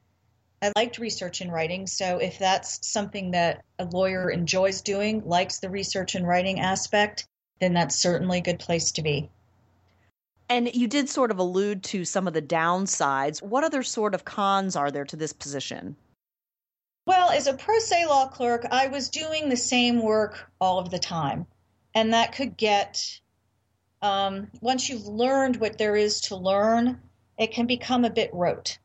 I 0.62 0.72
liked 0.76 0.98
research 0.98 1.40
and 1.40 1.50
writing, 1.50 1.86
so 1.86 2.18
if 2.18 2.38
that's 2.38 2.86
something 2.86 3.30
that 3.30 3.64
a 3.78 3.84
lawyer 3.86 4.30
enjoys 4.30 4.82
doing, 4.82 5.22
likes 5.24 5.58
the 5.58 5.70
research 5.70 6.14
and 6.14 6.28
writing 6.28 6.60
aspect, 6.60 7.26
then 7.60 7.72
that's 7.72 7.96
certainly 7.96 8.38
a 8.38 8.42
good 8.42 8.58
place 8.58 8.92
to 8.92 9.02
be. 9.02 9.30
And 10.50 10.74
you 10.74 10.88
did 10.88 11.08
sort 11.08 11.30
of 11.30 11.38
allude 11.38 11.82
to 11.84 12.04
some 12.04 12.26
of 12.26 12.34
the 12.34 12.42
downsides. 12.42 13.40
What 13.40 13.64
other 13.64 13.82
sort 13.82 14.14
of 14.14 14.24
cons 14.24 14.76
are 14.76 14.90
there 14.90 15.04
to 15.06 15.16
this 15.16 15.32
position? 15.32 15.96
Well, 17.10 17.30
as 17.30 17.48
a 17.48 17.54
pro 17.54 17.80
se 17.80 18.06
law 18.06 18.28
clerk, 18.28 18.64
I 18.70 18.86
was 18.86 19.08
doing 19.08 19.48
the 19.48 19.56
same 19.56 20.00
work 20.00 20.48
all 20.60 20.78
of 20.78 20.90
the 20.90 20.98
time. 21.00 21.48
And 21.92 22.14
that 22.14 22.36
could 22.36 22.56
get, 22.56 23.04
um, 24.00 24.46
once 24.60 24.88
you've 24.88 25.08
learned 25.08 25.56
what 25.56 25.76
there 25.76 25.96
is 25.96 26.20
to 26.28 26.36
learn, 26.36 27.00
it 27.36 27.50
can 27.50 27.66
become 27.66 28.04
a 28.04 28.10
bit 28.10 28.30
rote. 28.32 28.78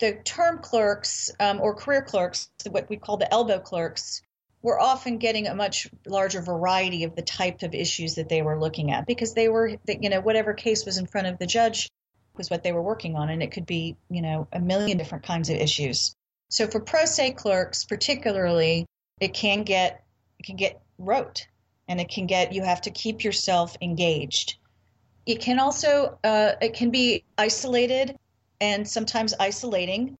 The 0.00 0.14
term 0.24 0.58
clerks 0.58 1.30
um, 1.38 1.60
or 1.60 1.76
career 1.76 2.02
clerks, 2.02 2.50
what 2.68 2.88
we 2.88 2.96
call 2.96 3.18
the 3.18 3.32
elbow 3.32 3.60
clerks, 3.60 4.20
were 4.60 4.80
often 4.80 5.18
getting 5.18 5.46
a 5.46 5.54
much 5.54 5.86
larger 6.06 6.42
variety 6.42 7.04
of 7.04 7.14
the 7.14 7.22
type 7.22 7.62
of 7.62 7.72
issues 7.72 8.16
that 8.16 8.28
they 8.28 8.42
were 8.42 8.58
looking 8.58 8.90
at 8.90 9.06
because 9.06 9.34
they 9.34 9.48
were, 9.48 9.68
you 9.86 10.10
know, 10.10 10.20
whatever 10.20 10.54
case 10.54 10.84
was 10.84 10.98
in 10.98 11.06
front 11.06 11.28
of 11.28 11.38
the 11.38 11.46
judge 11.46 11.88
was 12.36 12.50
what 12.50 12.64
they 12.64 12.72
were 12.72 12.82
working 12.82 13.14
on. 13.14 13.30
And 13.30 13.44
it 13.44 13.52
could 13.52 13.66
be, 13.66 13.96
you 14.10 14.22
know, 14.22 14.48
a 14.52 14.58
million 14.58 14.98
different 14.98 15.22
kinds 15.22 15.50
of 15.50 15.56
issues. 15.56 16.16
So 16.48 16.66
for 16.66 16.80
pro 16.80 17.04
se 17.04 17.32
clerks, 17.32 17.84
particularly, 17.84 18.86
it 19.20 19.34
can 19.34 19.64
get 19.64 20.04
it 20.38 20.46
can 20.46 20.56
get 20.56 20.80
rote, 20.98 21.46
and 21.88 22.00
it 22.00 22.08
can 22.08 22.26
get 22.26 22.52
you 22.52 22.62
have 22.62 22.80
to 22.82 22.90
keep 22.90 23.24
yourself 23.24 23.76
engaged. 23.82 24.56
It 25.26 25.40
can 25.40 25.58
also 25.58 26.18
uh, 26.24 26.52
it 26.60 26.74
can 26.74 26.90
be 26.90 27.24
isolated 27.36 28.16
and 28.60 28.88
sometimes 28.88 29.34
isolating. 29.38 30.16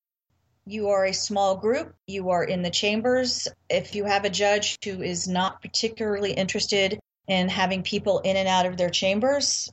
You 0.67 0.91
are 0.91 1.07
a 1.07 1.15
small 1.15 1.57
group. 1.57 1.95
You 2.07 2.29
are 2.31 2.45
in 2.45 2.63
the 2.63 2.71
chambers. 2.71 3.49
If 3.71 3.95
you 3.95 4.05
have 4.05 4.27
a 4.27 4.31
judge 4.31 4.77
who 4.85 5.03
is 5.03 5.27
not 5.27 5.63
particularly 5.63 6.33
interested 6.33 7.01
in 7.27 7.49
having 7.49 7.83
people 7.83 8.19
in 8.19 8.37
and 8.37 8.49
out 8.49 8.67
of 8.67 8.77
their 8.77 8.91
chambers, 8.91 9.73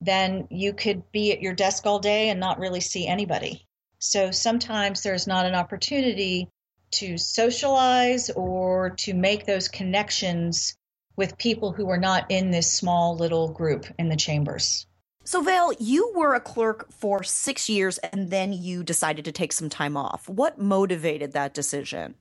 then 0.00 0.48
you 0.50 0.72
could 0.72 1.12
be 1.12 1.32
at 1.32 1.42
your 1.42 1.52
desk 1.52 1.84
all 1.84 1.98
day 1.98 2.30
and 2.30 2.40
not 2.40 2.58
really 2.58 2.80
see 2.80 3.06
anybody. 3.06 3.66
So 4.04 4.32
sometimes 4.32 5.02
there's 5.02 5.28
not 5.28 5.46
an 5.46 5.54
opportunity 5.54 6.48
to 6.94 7.16
socialize 7.16 8.30
or 8.30 8.90
to 8.96 9.14
make 9.14 9.46
those 9.46 9.68
connections 9.68 10.74
with 11.16 11.38
people 11.38 11.70
who 11.70 11.88
are 11.88 12.00
not 12.00 12.28
in 12.28 12.50
this 12.50 12.70
small 12.70 13.16
little 13.16 13.52
group 13.52 13.86
in 14.00 14.08
the 14.08 14.16
chambers. 14.16 14.88
So, 15.22 15.40
Val, 15.40 15.72
you 15.74 16.12
were 16.16 16.34
a 16.34 16.40
clerk 16.40 16.92
for 16.92 17.22
six 17.22 17.68
years 17.68 17.98
and 17.98 18.28
then 18.28 18.52
you 18.52 18.82
decided 18.82 19.24
to 19.26 19.32
take 19.32 19.52
some 19.52 19.68
time 19.68 19.96
off. 19.96 20.28
What 20.28 20.58
motivated 20.58 21.32
that 21.34 21.54
decision? 21.54 22.16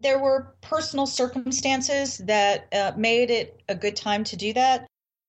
There 0.00 0.18
were 0.18 0.54
personal 0.62 1.06
circumstances 1.06 2.16
that 2.24 2.66
uh, 2.72 2.92
made 2.96 3.30
it 3.30 3.62
a 3.68 3.74
good 3.74 3.94
time 3.94 4.24
to 4.24 4.36
do 4.36 4.54
that. 4.54 4.86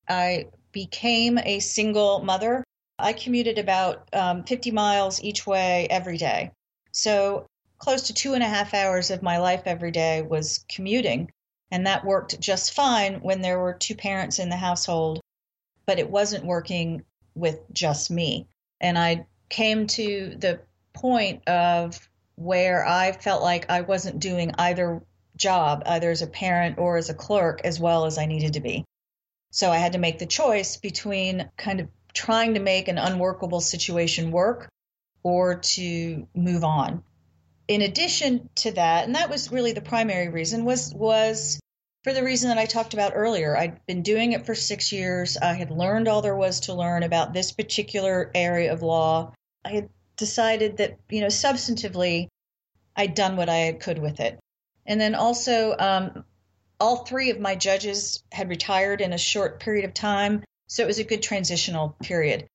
I 0.07 0.45
became 0.71 1.37
a 1.39 1.59
single 1.59 2.23
mother 2.23 2.63
I 2.97 3.13
commuted 3.13 3.57
about 3.57 4.07
um, 4.13 4.43
50 4.43 4.71
miles 4.71 5.21
each 5.21 5.45
way 5.45 5.87
every 5.89 6.17
day. 6.17 6.51
So 6.91 7.47
close 7.77 8.03
to 8.03 8.13
two 8.13 8.33
and 8.33 8.43
a 8.43 8.47
half 8.47 8.73
hours 8.73 9.11
of 9.11 9.21
my 9.21 9.37
life 9.37 9.63
every 9.65 9.91
day 9.91 10.21
was 10.21 10.63
commuting. 10.69 11.31
And 11.71 11.87
that 11.87 12.05
worked 12.05 12.39
just 12.39 12.73
fine 12.73 13.15
when 13.15 13.41
there 13.41 13.59
were 13.59 13.73
two 13.73 13.95
parents 13.95 14.39
in 14.39 14.49
the 14.49 14.55
household, 14.55 15.19
but 15.85 15.99
it 15.99 16.09
wasn't 16.09 16.45
working 16.45 17.03
with 17.33 17.59
just 17.73 18.09
me. 18.09 18.47
And 18.79 18.97
I 18.97 19.25
came 19.49 19.87
to 19.87 20.35
the 20.37 20.61
point 20.93 21.47
of 21.49 22.09
where 22.35 22.85
I 22.85 23.11
felt 23.11 23.41
like 23.41 23.69
I 23.69 23.81
wasn't 23.81 24.19
doing 24.19 24.51
either 24.57 25.01
job, 25.35 25.83
either 25.85 26.11
as 26.11 26.21
a 26.21 26.27
parent 26.27 26.77
or 26.77 26.97
as 26.97 27.09
a 27.09 27.13
clerk, 27.13 27.61
as 27.63 27.79
well 27.79 28.05
as 28.05 28.17
I 28.17 28.25
needed 28.25 28.53
to 28.53 28.61
be. 28.61 28.85
So 29.51 29.71
I 29.71 29.77
had 29.77 29.93
to 29.93 29.99
make 29.99 30.19
the 30.19 30.25
choice 30.25 30.77
between 30.77 31.49
kind 31.57 31.79
of 31.79 31.87
trying 32.15 32.55
to 32.55 32.59
make 32.59 32.87
an 32.87 32.97
unworkable 32.97 33.61
situation 33.61 34.31
work 34.31 34.69
or 35.21 35.55
to 35.55 36.27
move 36.33 36.63
on. 36.63 37.03
In 37.67 37.81
addition 37.81 38.49
to 38.55 38.71
that, 38.71 39.05
and 39.05 39.15
that 39.15 39.29
was 39.29 39.51
really 39.51 39.73
the 39.73 39.81
primary 39.81 40.29
reason, 40.29 40.65
was 40.65 40.93
was 40.93 41.59
for 42.03 42.13
the 42.13 42.23
reason 42.23 42.49
that 42.49 42.59
I 42.59 42.67
talked 42.67 42.93
about 42.93 43.13
earlier. 43.15 43.57
I'd 43.57 43.83
been 43.87 44.03
doing 44.03 44.33
it 44.33 44.45
for 44.45 44.53
six 44.53 44.91
years. 44.91 45.37
I 45.37 45.53
had 45.53 45.71
learned 45.71 46.07
all 46.07 46.21
there 46.21 46.35
was 46.35 46.59
to 46.61 46.73
learn 46.73 47.01
about 47.01 47.33
this 47.33 47.51
particular 47.51 48.31
area 48.35 48.71
of 48.71 48.83
law. 48.83 49.33
I 49.65 49.69
had 49.71 49.89
decided 50.15 50.77
that, 50.77 50.99
you 51.09 51.21
know, 51.21 51.27
substantively, 51.27 52.27
I'd 52.95 53.15
done 53.15 53.35
what 53.35 53.49
I 53.49 53.73
could 53.73 53.97
with 53.97 54.19
it. 54.19 54.39
And 54.85 55.01
then 55.01 55.15
also, 55.15 55.75
um, 55.77 56.23
all 56.79 56.97
three 56.97 57.31
of 57.31 57.39
my 57.39 57.55
judges 57.55 58.21
had 58.31 58.49
retired 58.49 59.01
in 59.01 59.11
a 59.11 59.17
short 59.17 59.59
period 59.59 59.85
of 59.85 59.93
time, 59.95 60.43
so 60.67 60.83
it 60.83 60.87
was 60.87 60.99
a 60.99 61.03
good 61.03 61.21
transitional 61.21 61.95
period. 62.01 62.47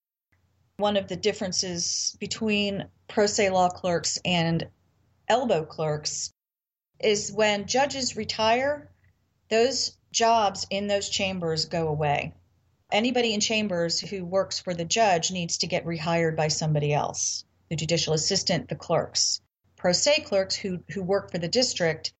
One 0.77 0.97
of 0.97 1.09
the 1.09 1.17
differences 1.17 2.17
between 2.19 2.89
pro 3.09 3.27
se 3.27 3.51
law 3.51 3.69
clerks 3.69 4.19
and 4.25 4.69
elbow 5.29 5.65
clerks 5.65 6.33
is 6.99 7.33
when 7.33 7.67
judges 7.67 8.17
retire, 8.17 8.91
those 9.49 9.97
jobs 10.13 10.67
in 10.71 10.87
those 10.87 11.09
chambers 11.09 11.65
go 11.67 11.89
away. 11.89 12.35
Anybody 12.93 13.35
in 13.35 13.41
chambers 13.41 14.01
who 14.01 14.25
works 14.25 14.59
for 14.59 14.75
the 14.75 14.85
judge 14.85 15.31
needs 15.31 15.59
to 15.59 15.67
get 15.67 15.85
rehired 15.85 16.37
by 16.37 16.49
somebody 16.49 16.93
else 16.93 17.45
the 17.69 17.77
judicial 17.77 18.15
assistant, 18.15 18.69
the 18.69 18.75
clerks. 18.75 19.41
Pro 19.77 19.93
se 19.93 20.23
clerks 20.23 20.57
who, 20.57 20.83
who 20.93 21.03
work 21.03 21.31
for 21.31 21.39
the 21.39 21.47
district, 21.47 22.13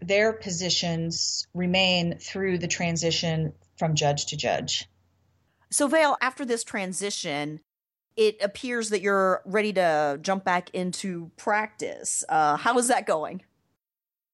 their 0.00 0.32
positions 0.32 1.46
remain 1.54 2.18
through 2.18 2.58
the 2.58 2.66
transition 2.66 3.52
from 3.76 3.94
judge 3.94 4.26
to 4.26 4.36
judge. 4.36 4.88
So, 5.70 5.88
Vail, 5.88 6.16
after 6.20 6.44
this 6.44 6.64
transition, 6.64 7.60
it 8.16 8.36
appears 8.40 8.90
that 8.90 9.02
you're 9.02 9.42
ready 9.44 9.72
to 9.74 10.18
jump 10.22 10.44
back 10.44 10.70
into 10.70 11.30
practice. 11.36 12.24
Uh, 12.28 12.56
how 12.56 12.78
is 12.78 12.88
that 12.88 13.06
going? 13.06 13.42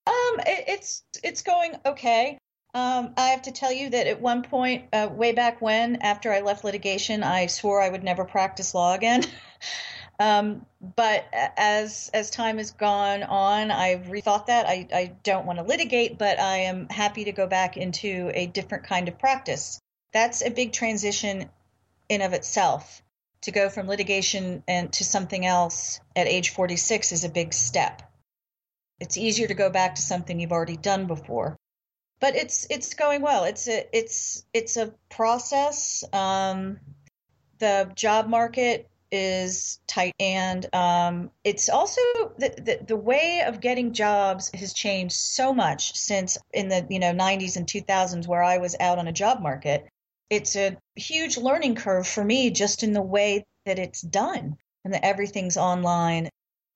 Um, 0.07 0.41
it, 0.47 0.65
it's 0.69 1.03
it's 1.23 1.43
going 1.43 1.75
okay. 1.87 2.39
Um, 2.75 3.13
I 3.17 3.29
have 3.29 3.43
to 3.43 3.53
tell 3.53 3.73
you 3.73 3.91
that 3.91 4.07
at 4.07 4.21
one 4.21 4.43
point, 4.43 4.87
uh, 4.93 5.09
way 5.13 5.33
back 5.33 5.61
when, 5.61 5.97
after 5.97 6.33
I 6.33 6.41
left 6.41 6.65
litigation, 6.65 7.23
I 7.23 7.47
swore 7.47 7.83
I 7.83 7.91
would 7.91 8.03
never 8.03 8.25
practice 8.25 8.75
law 8.75 8.95
again. 8.95 9.25
um, 10.21 10.65
but 10.97 11.27
as 11.33 12.11
as 12.15 12.31
time 12.31 12.59
has 12.59 12.71
gone 12.71 13.23
on, 13.25 13.71
I've 13.71 14.07
rethought 14.07 14.47
that. 14.47 14.67
I, 14.67 14.89
I 14.93 15.13
don't 15.23 15.45
want 15.45 15.59
to 15.59 15.65
litigate, 15.65 16.19
but 16.19 16.41
I 16.41 16.59
am 16.59 16.89
happy 16.89 17.25
to 17.25 17.33
go 17.33 17.47
back 17.47 17.77
into 17.77 18.31
a 18.35 18.47
different 18.47 18.85
kind 18.85 19.09
of 19.09 19.19
practice. 19.19 19.81
That's 20.13 20.43
a 20.43 20.51
big 20.51 20.73
transition 20.73 21.51
in 22.09 22.23
of 22.23 22.33
itself. 22.33 23.03
To 23.43 23.51
go 23.51 23.69
from 23.69 23.89
litigation 23.89 24.63
and 24.69 24.93
to 24.93 25.05
something 25.05 25.45
else 25.45 26.01
at 26.15 26.29
age 26.29 26.51
46 26.51 27.11
is 27.11 27.25
a 27.25 27.29
big 27.29 27.53
step. 27.53 28.03
It's 29.01 29.17
easier 29.17 29.49
to 29.49 29.55
go 29.55 29.69
back 29.69 29.97
to 29.97 30.03
something 30.03 30.39
you've 30.39 30.53
already 30.53 30.77
done 30.77 31.07
before 31.07 31.57
but 32.23 32.37
it's 32.37 32.69
it's 32.71 32.95
going 32.95 33.21
well. 33.21 33.43
It's 33.43 33.69
a 33.69 33.85
it's 33.93 34.45
it's 34.55 34.77
a 34.77 34.95
process. 35.11 36.05
Um, 36.13 36.79
the 37.59 37.91
job 37.97 38.29
market 38.29 38.89
is 39.11 39.81
tight, 39.89 40.15
and 40.21 40.73
um, 40.73 41.33
it's 41.43 41.69
also 41.69 42.01
the, 42.39 42.55
the 42.57 42.79
the 42.87 42.97
way 42.97 43.43
of 43.45 43.61
getting 43.61 43.93
jobs 43.93 44.53
has 44.55 44.73
changed 44.73 45.17
so 45.17 45.53
much 45.53 45.97
since 45.97 46.39
in 46.55 46.69
the 46.69 46.87
you 46.89 47.01
know 47.01 47.13
90s 47.13 47.57
and 47.57 47.67
2000s 47.67 48.29
where 48.29 48.43
I 48.43 48.59
was 48.59 48.77
out 48.79 48.99
on 48.99 49.09
a 49.09 49.13
job 49.13 49.41
market. 49.43 49.85
It's 50.33 50.57
a 50.57 50.77
huge 50.97 51.37
learning 51.37 51.77
curve 51.77 52.07
for 52.07 52.25
me 52.25 52.51
just 52.51 52.83
in 52.83 52.93
the 52.93 53.03
way 53.03 53.45
that 53.67 53.79
it's 53.79 54.01
done 54.01 54.57
and 54.85 54.95
that 54.95 55.05
everything's 55.05 55.57
online. 55.57 56.29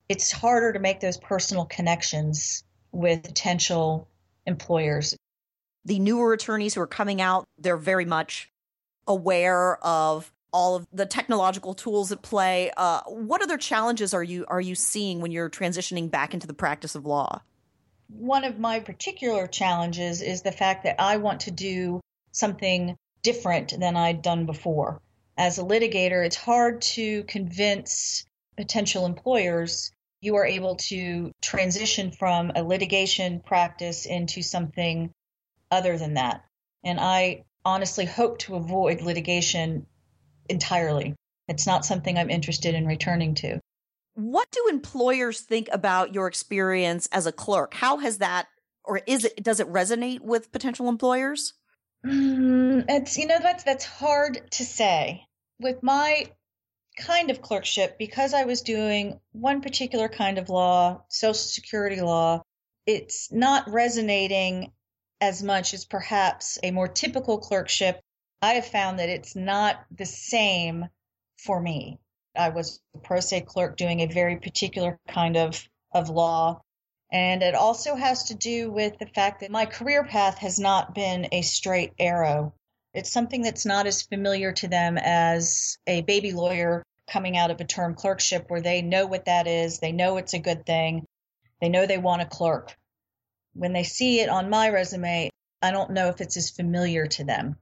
It's 0.07 0.31
harder 0.31 0.73
to 0.73 0.79
make 0.79 0.99
those 0.99 1.17
personal 1.17 1.65
connections 1.65 2.63
with 2.91 3.23
potential 3.23 4.07
employers 4.45 5.15
the 5.87 5.99
newer 5.99 6.33
attorneys 6.33 6.73
who 6.73 6.81
are 6.81 6.87
coming 6.87 7.21
out, 7.21 7.47
they're 7.57 7.77
very 7.77 8.03
much 8.03 8.51
aware 9.07 9.77
of 9.77 10.31
all 10.51 10.75
of 10.75 10.85
the 10.91 11.05
technological 11.05 11.73
tools 11.73 12.11
at 12.11 12.21
play. 12.21 12.71
Uh, 12.75 13.01
what 13.07 13.41
other 13.41 13.57
challenges 13.57 14.13
are 14.13 14.23
you 14.23 14.45
are 14.49 14.59
you 14.59 14.75
seeing 14.75 15.21
when 15.21 15.31
you're 15.31 15.49
transitioning 15.49 16.11
back 16.11 16.33
into 16.33 16.45
the 16.45 16.53
practice 16.53 16.93
of 16.93 17.05
law? 17.05 17.41
One 18.09 18.43
of 18.43 18.59
my 18.59 18.81
particular 18.81 19.47
challenges 19.47 20.21
is 20.21 20.41
the 20.41 20.51
fact 20.51 20.83
that 20.83 20.99
I 20.99 21.17
want 21.17 21.41
to 21.41 21.51
do 21.51 22.01
something 22.33 22.97
different 23.27 23.77
than 23.77 23.97
I'd 23.97 24.21
done 24.21 24.45
before. 24.45 25.01
As 25.37 25.57
a 25.57 25.63
litigator, 25.63 26.25
it's 26.25 26.37
hard 26.37 26.81
to 26.93 27.25
convince 27.25 28.23
potential 28.55 29.05
employers 29.05 29.91
you 30.21 30.37
are 30.37 30.45
able 30.45 30.77
to 30.77 31.33
transition 31.41 32.11
from 32.11 32.53
a 32.55 32.63
litigation 32.63 33.41
practice 33.41 34.05
into 34.05 34.41
something 34.41 35.11
other 35.69 35.97
than 35.97 36.13
that. 36.13 36.45
And 36.85 37.01
I 37.01 37.43
honestly 37.65 38.05
hope 38.05 38.39
to 38.39 38.55
avoid 38.55 39.01
litigation 39.01 39.87
entirely. 40.47 41.13
It's 41.49 41.67
not 41.67 41.85
something 41.85 42.17
I'm 42.17 42.29
interested 42.29 42.75
in 42.75 42.87
returning 42.87 43.35
to. 43.35 43.59
What 44.13 44.49
do 44.51 44.67
employers 44.69 45.41
think 45.41 45.67
about 45.73 46.13
your 46.13 46.27
experience 46.27 47.09
as 47.11 47.25
a 47.27 47.33
clerk? 47.33 47.73
How 47.73 47.97
has 47.97 48.19
that 48.19 48.47
or 48.85 49.01
is 49.05 49.25
it 49.25 49.43
does 49.43 49.59
it 49.59 49.67
resonate 49.67 50.21
with 50.21 50.53
potential 50.53 50.87
employers? 50.87 51.53
Mm, 52.05 52.85
it's 52.89 53.17
you 53.17 53.27
know 53.27 53.39
that's 53.41 53.63
that's 53.63 53.85
hard 53.85 54.51
to 54.51 54.65
say. 54.65 55.25
With 55.59 55.81
my 55.81 56.31
kind 56.97 57.29
of 57.29 57.41
clerkship 57.41 57.97
because 57.97 58.33
I 58.33 58.45
was 58.45 58.61
doing 58.61 59.19
one 59.31 59.61
particular 59.61 60.07
kind 60.09 60.37
of 60.37 60.49
law, 60.49 61.03
social 61.09 61.33
security 61.33 62.01
law, 62.01 62.43
it's 62.85 63.31
not 63.31 63.69
resonating 63.69 64.71
as 65.21 65.41
much 65.43 65.73
as 65.73 65.85
perhaps 65.85 66.57
a 66.63 66.71
more 66.71 66.87
typical 66.87 67.39
clerkship, 67.39 67.99
I 68.41 68.53
have 68.53 68.67
found 68.67 68.99
that 68.99 69.09
it's 69.09 69.35
not 69.35 69.83
the 69.95 70.05
same 70.05 70.85
for 71.37 71.59
me. 71.59 71.99
I 72.35 72.49
was 72.49 72.79
a 72.95 72.99
pro 72.99 73.19
se 73.19 73.41
clerk 73.41 73.77
doing 73.77 74.01
a 74.01 74.07
very 74.07 74.37
particular 74.37 74.99
kind 75.07 75.37
of, 75.37 75.67
of 75.91 76.09
law. 76.09 76.61
And 77.11 77.41
it 77.41 77.55
also 77.55 77.95
has 77.95 78.25
to 78.25 78.35
do 78.35 78.69
with 78.69 78.97
the 78.99 79.05
fact 79.05 79.41
that 79.41 79.51
my 79.51 79.65
career 79.65 80.03
path 80.03 80.37
has 80.39 80.59
not 80.59 80.93
been 80.93 81.27
a 81.31 81.41
straight 81.41 81.93
arrow. 81.99 82.53
It's 82.93 83.11
something 83.11 83.41
that's 83.41 83.65
not 83.65 83.87
as 83.87 84.01
familiar 84.01 84.51
to 84.53 84.67
them 84.67 84.97
as 84.97 85.77
a 85.87 86.01
baby 86.01 86.33
lawyer 86.33 86.83
coming 87.09 87.37
out 87.37 87.51
of 87.51 87.61
a 87.61 87.65
term 87.65 87.95
clerkship 87.95 88.45
where 88.49 88.61
they 88.61 88.81
know 88.81 89.07
what 89.07 89.25
that 89.25 89.47
is, 89.47 89.79
they 89.79 89.93
know 89.93 90.17
it's 90.17 90.33
a 90.33 90.39
good 90.39 90.65
thing, 90.65 91.05
they 91.61 91.69
know 91.69 91.85
they 91.85 91.97
want 91.97 92.21
a 92.21 92.25
clerk 92.25 92.75
when 93.57 93.73
they 93.73 93.83
see 93.83 94.19
it 94.19 94.29
on 94.29 94.49
my 94.49 94.69
resume, 94.69 95.29
I 95.61 95.71
don't 95.71 95.91
know 95.91 96.07
if 96.09 96.21
it's 96.21 96.37
as 96.37 96.51
familiar 96.51 97.07
to 97.07 97.23
them. 97.23 97.57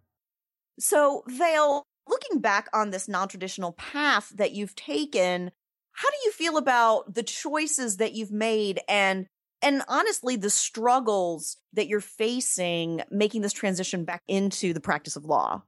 So, 0.77 1.23
Vail, 1.27 1.83
looking 2.07 2.41
back 2.41 2.67
on 2.73 2.91
this 2.91 3.07
non 3.07 3.29
traditional 3.29 3.71
path 3.71 4.31
that 4.35 4.51
you've 4.51 4.75
taken, 4.75 5.51
how 5.93 6.09
do 6.09 6.17
you 6.25 6.31
feel 6.31 6.57
about 6.57 7.13
the 7.13 7.23
choices 7.23 7.97
that 7.97 8.13
you've 8.13 8.31
made 8.31 8.81
and 8.89 9.27
and 9.65 9.81
honestly 9.87 10.35
the 10.37 10.49
struggles 10.49 11.57
that 11.73 11.87
you're 11.87 11.99
facing 11.99 13.01
making 13.09 13.41
this 13.41 13.51
transition 13.51 14.05
back 14.05 14.21
into 14.27 14.73
the 14.73 14.79
practice 14.79 15.17
of 15.17 15.25
law? 15.25 15.63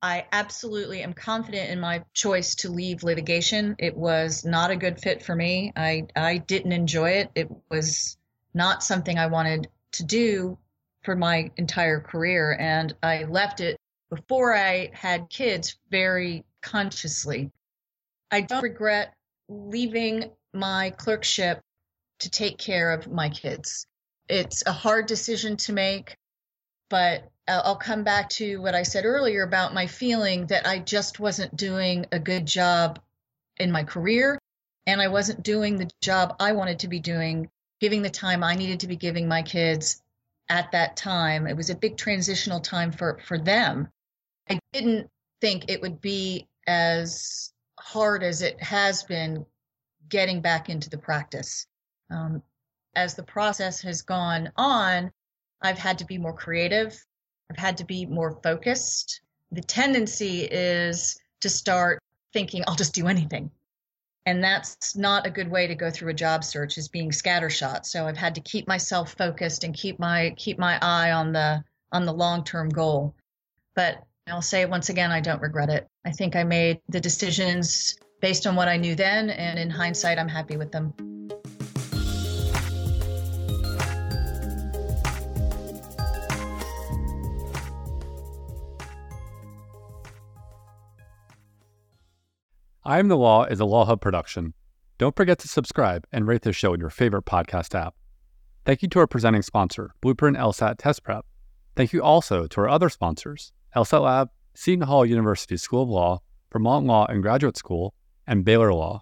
I 0.00 0.26
absolutely 0.32 1.02
am 1.02 1.12
confident 1.12 1.70
in 1.70 1.78
my 1.78 2.04
choice 2.14 2.54
to 2.56 2.70
leave 2.70 3.02
litigation. 3.02 3.76
It 3.78 3.96
was 3.96 4.44
not 4.44 4.70
a 4.70 4.76
good 4.76 5.00
fit 5.00 5.22
for 5.22 5.34
me. 5.34 5.72
I 5.76 6.06
I 6.16 6.38
didn't 6.38 6.72
enjoy 6.72 7.10
it. 7.10 7.30
It 7.34 7.48
was 7.70 8.16
not 8.54 8.82
something 8.82 9.18
I 9.18 9.26
wanted 9.26 9.68
to 9.92 10.04
do 10.04 10.58
for 11.04 11.16
my 11.16 11.50
entire 11.56 12.00
career. 12.00 12.56
And 12.58 12.94
I 13.02 13.24
left 13.24 13.60
it 13.60 13.76
before 14.10 14.56
I 14.56 14.90
had 14.92 15.28
kids 15.28 15.76
very 15.90 16.44
consciously. 16.60 17.50
I 18.30 18.42
don't 18.42 18.62
regret 18.62 19.14
leaving 19.48 20.30
my 20.52 20.90
clerkship 20.90 21.60
to 22.22 22.30
take 22.30 22.58
care 22.58 22.92
of 22.92 23.10
my 23.10 23.28
kids. 23.28 23.86
It's 24.28 24.64
a 24.66 24.72
hard 24.72 25.06
decision 25.06 25.56
to 25.58 25.72
make, 25.72 26.16
but 26.88 27.30
I'll 27.48 27.76
come 27.76 28.04
back 28.04 28.28
to 28.30 28.60
what 28.60 28.74
I 28.74 28.82
said 28.82 29.04
earlier 29.04 29.42
about 29.42 29.74
my 29.74 29.86
feeling 29.86 30.46
that 30.46 30.66
I 30.66 30.78
just 30.78 31.20
wasn't 31.20 31.56
doing 31.56 32.06
a 32.12 32.18
good 32.18 32.46
job 32.46 33.00
in 33.58 33.72
my 33.72 33.84
career 33.84 34.38
and 34.86 35.00
I 35.00 35.08
wasn't 35.08 35.42
doing 35.42 35.76
the 35.76 35.90
job 36.00 36.36
I 36.40 36.52
wanted 36.52 36.80
to 36.80 36.88
be 36.88 37.00
doing 37.00 37.48
giving 37.80 38.02
the 38.02 38.10
time 38.10 38.44
I 38.44 38.54
needed 38.54 38.80
to 38.80 38.86
be 38.86 38.96
giving 38.96 39.26
my 39.26 39.42
kids 39.42 40.00
at 40.48 40.70
that 40.70 40.96
time. 40.96 41.48
It 41.48 41.56
was 41.56 41.68
a 41.68 41.74
big 41.74 41.96
transitional 41.96 42.60
time 42.60 42.92
for, 42.92 43.18
for 43.26 43.38
them. 43.38 43.88
I 44.48 44.60
didn't 44.72 45.10
think 45.40 45.64
it 45.68 45.80
would 45.80 46.00
be 46.00 46.46
as 46.68 47.52
hard 47.80 48.22
as 48.22 48.40
it 48.42 48.62
has 48.62 49.02
been 49.02 49.44
getting 50.08 50.40
back 50.40 50.68
into 50.68 50.90
the 50.90 50.98
practice. 50.98 51.66
Um, 52.12 52.42
as 52.94 53.14
the 53.14 53.22
process 53.22 53.80
has 53.82 54.02
gone 54.02 54.52
on, 54.56 55.10
I've 55.62 55.78
had 55.78 55.98
to 55.98 56.04
be 56.04 56.18
more 56.18 56.34
creative. 56.34 57.02
I've 57.50 57.56
had 57.56 57.76
to 57.78 57.84
be 57.84 58.06
more 58.06 58.38
focused. 58.42 59.20
The 59.50 59.62
tendency 59.62 60.42
is 60.42 61.18
to 61.40 61.48
start 61.48 62.00
thinking, 62.32 62.64
I'll 62.66 62.74
just 62.74 62.94
do 62.94 63.08
anything. 63.08 63.50
And 64.24 64.42
that's 64.42 64.96
not 64.96 65.26
a 65.26 65.30
good 65.30 65.50
way 65.50 65.66
to 65.66 65.74
go 65.74 65.90
through 65.90 66.10
a 66.10 66.14
job 66.14 66.44
search 66.44 66.78
is 66.78 66.88
being 66.88 67.10
scattershot. 67.10 67.84
So 67.84 68.06
I've 68.06 68.16
had 68.16 68.36
to 68.36 68.40
keep 68.40 68.68
myself 68.68 69.14
focused 69.18 69.64
and 69.64 69.74
keep 69.74 69.98
my 69.98 70.32
keep 70.36 70.58
my 70.58 70.78
eye 70.80 71.10
on 71.10 71.32
the 71.32 71.64
on 71.90 72.06
the 72.06 72.12
long-term 72.12 72.68
goal. 72.68 73.16
But 73.74 74.04
I'll 74.28 74.40
say 74.40 74.64
once 74.64 74.90
again, 74.90 75.10
I 75.10 75.20
don't 75.20 75.42
regret 75.42 75.70
it. 75.70 75.88
I 76.04 76.12
think 76.12 76.36
I 76.36 76.44
made 76.44 76.80
the 76.88 77.00
decisions 77.00 77.98
based 78.20 78.46
on 78.46 78.54
what 78.54 78.68
I 78.68 78.76
knew 78.76 78.94
then, 78.94 79.30
and 79.30 79.58
in 79.58 79.70
hindsight, 79.70 80.18
I'm 80.18 80.28
happy 80.28 80.56
with 80.56 80.70
them. 80.70 81.11
I 92.84 92.98
Am 92.98 93.06
the 93.06 93.16
Law 93.16 93.44
is 93.44 93.60
a 93.60 93.64
Law 93.64 93.84
Hub 93.84 94.00
production. 94.00 94.54
Don't 94.98 95.14
forget 95.14 95.38
to 95.38 95.46
subscribe 95.46 96.04
and 96.10 96.26
rate 96.26 96.42
this 96.42 96.56
show 96.56 96.74
in 96.74 96.80
your 96.80 96.90
favorite 96.90 97.24
podcast 97.24 97.78
app. 97.78 97.94
Thank 98.64 98.82
you 98.82 98.88
to 98.88 98.98
our 98.98 99.06
presenting 99.06 99.42
sponsor, 99.42 99.94
Blueprint 100.00 100.36
LSAT 100.36 100.78
Test 100.78 101.04
Prep. 101.04 101.24
Thank 101.76 101.92
you 101.92 102.02
also 102.02 102.48
to 102.48 102.60
our 102.60 102.68
other 102.68 102.88
sponsors, 102.88 103.52
LSAT 103.76 104.02
Lab, 104.02 104.30
Seton 104.54 104.88
Hall 104.88 105.06
University 105.06 105.56
School 105.56 105.84
of 105.84 105.90
Law, 105.90 106.22
Vermont 106.52 106.84
Law 106.84 107.06
and 107.06 107.22
Graduate 107.22 107.56
School, 107.56 107.94
and 108.26 108.44
Baylor 108.44 108.74
Law. 108.74 109.00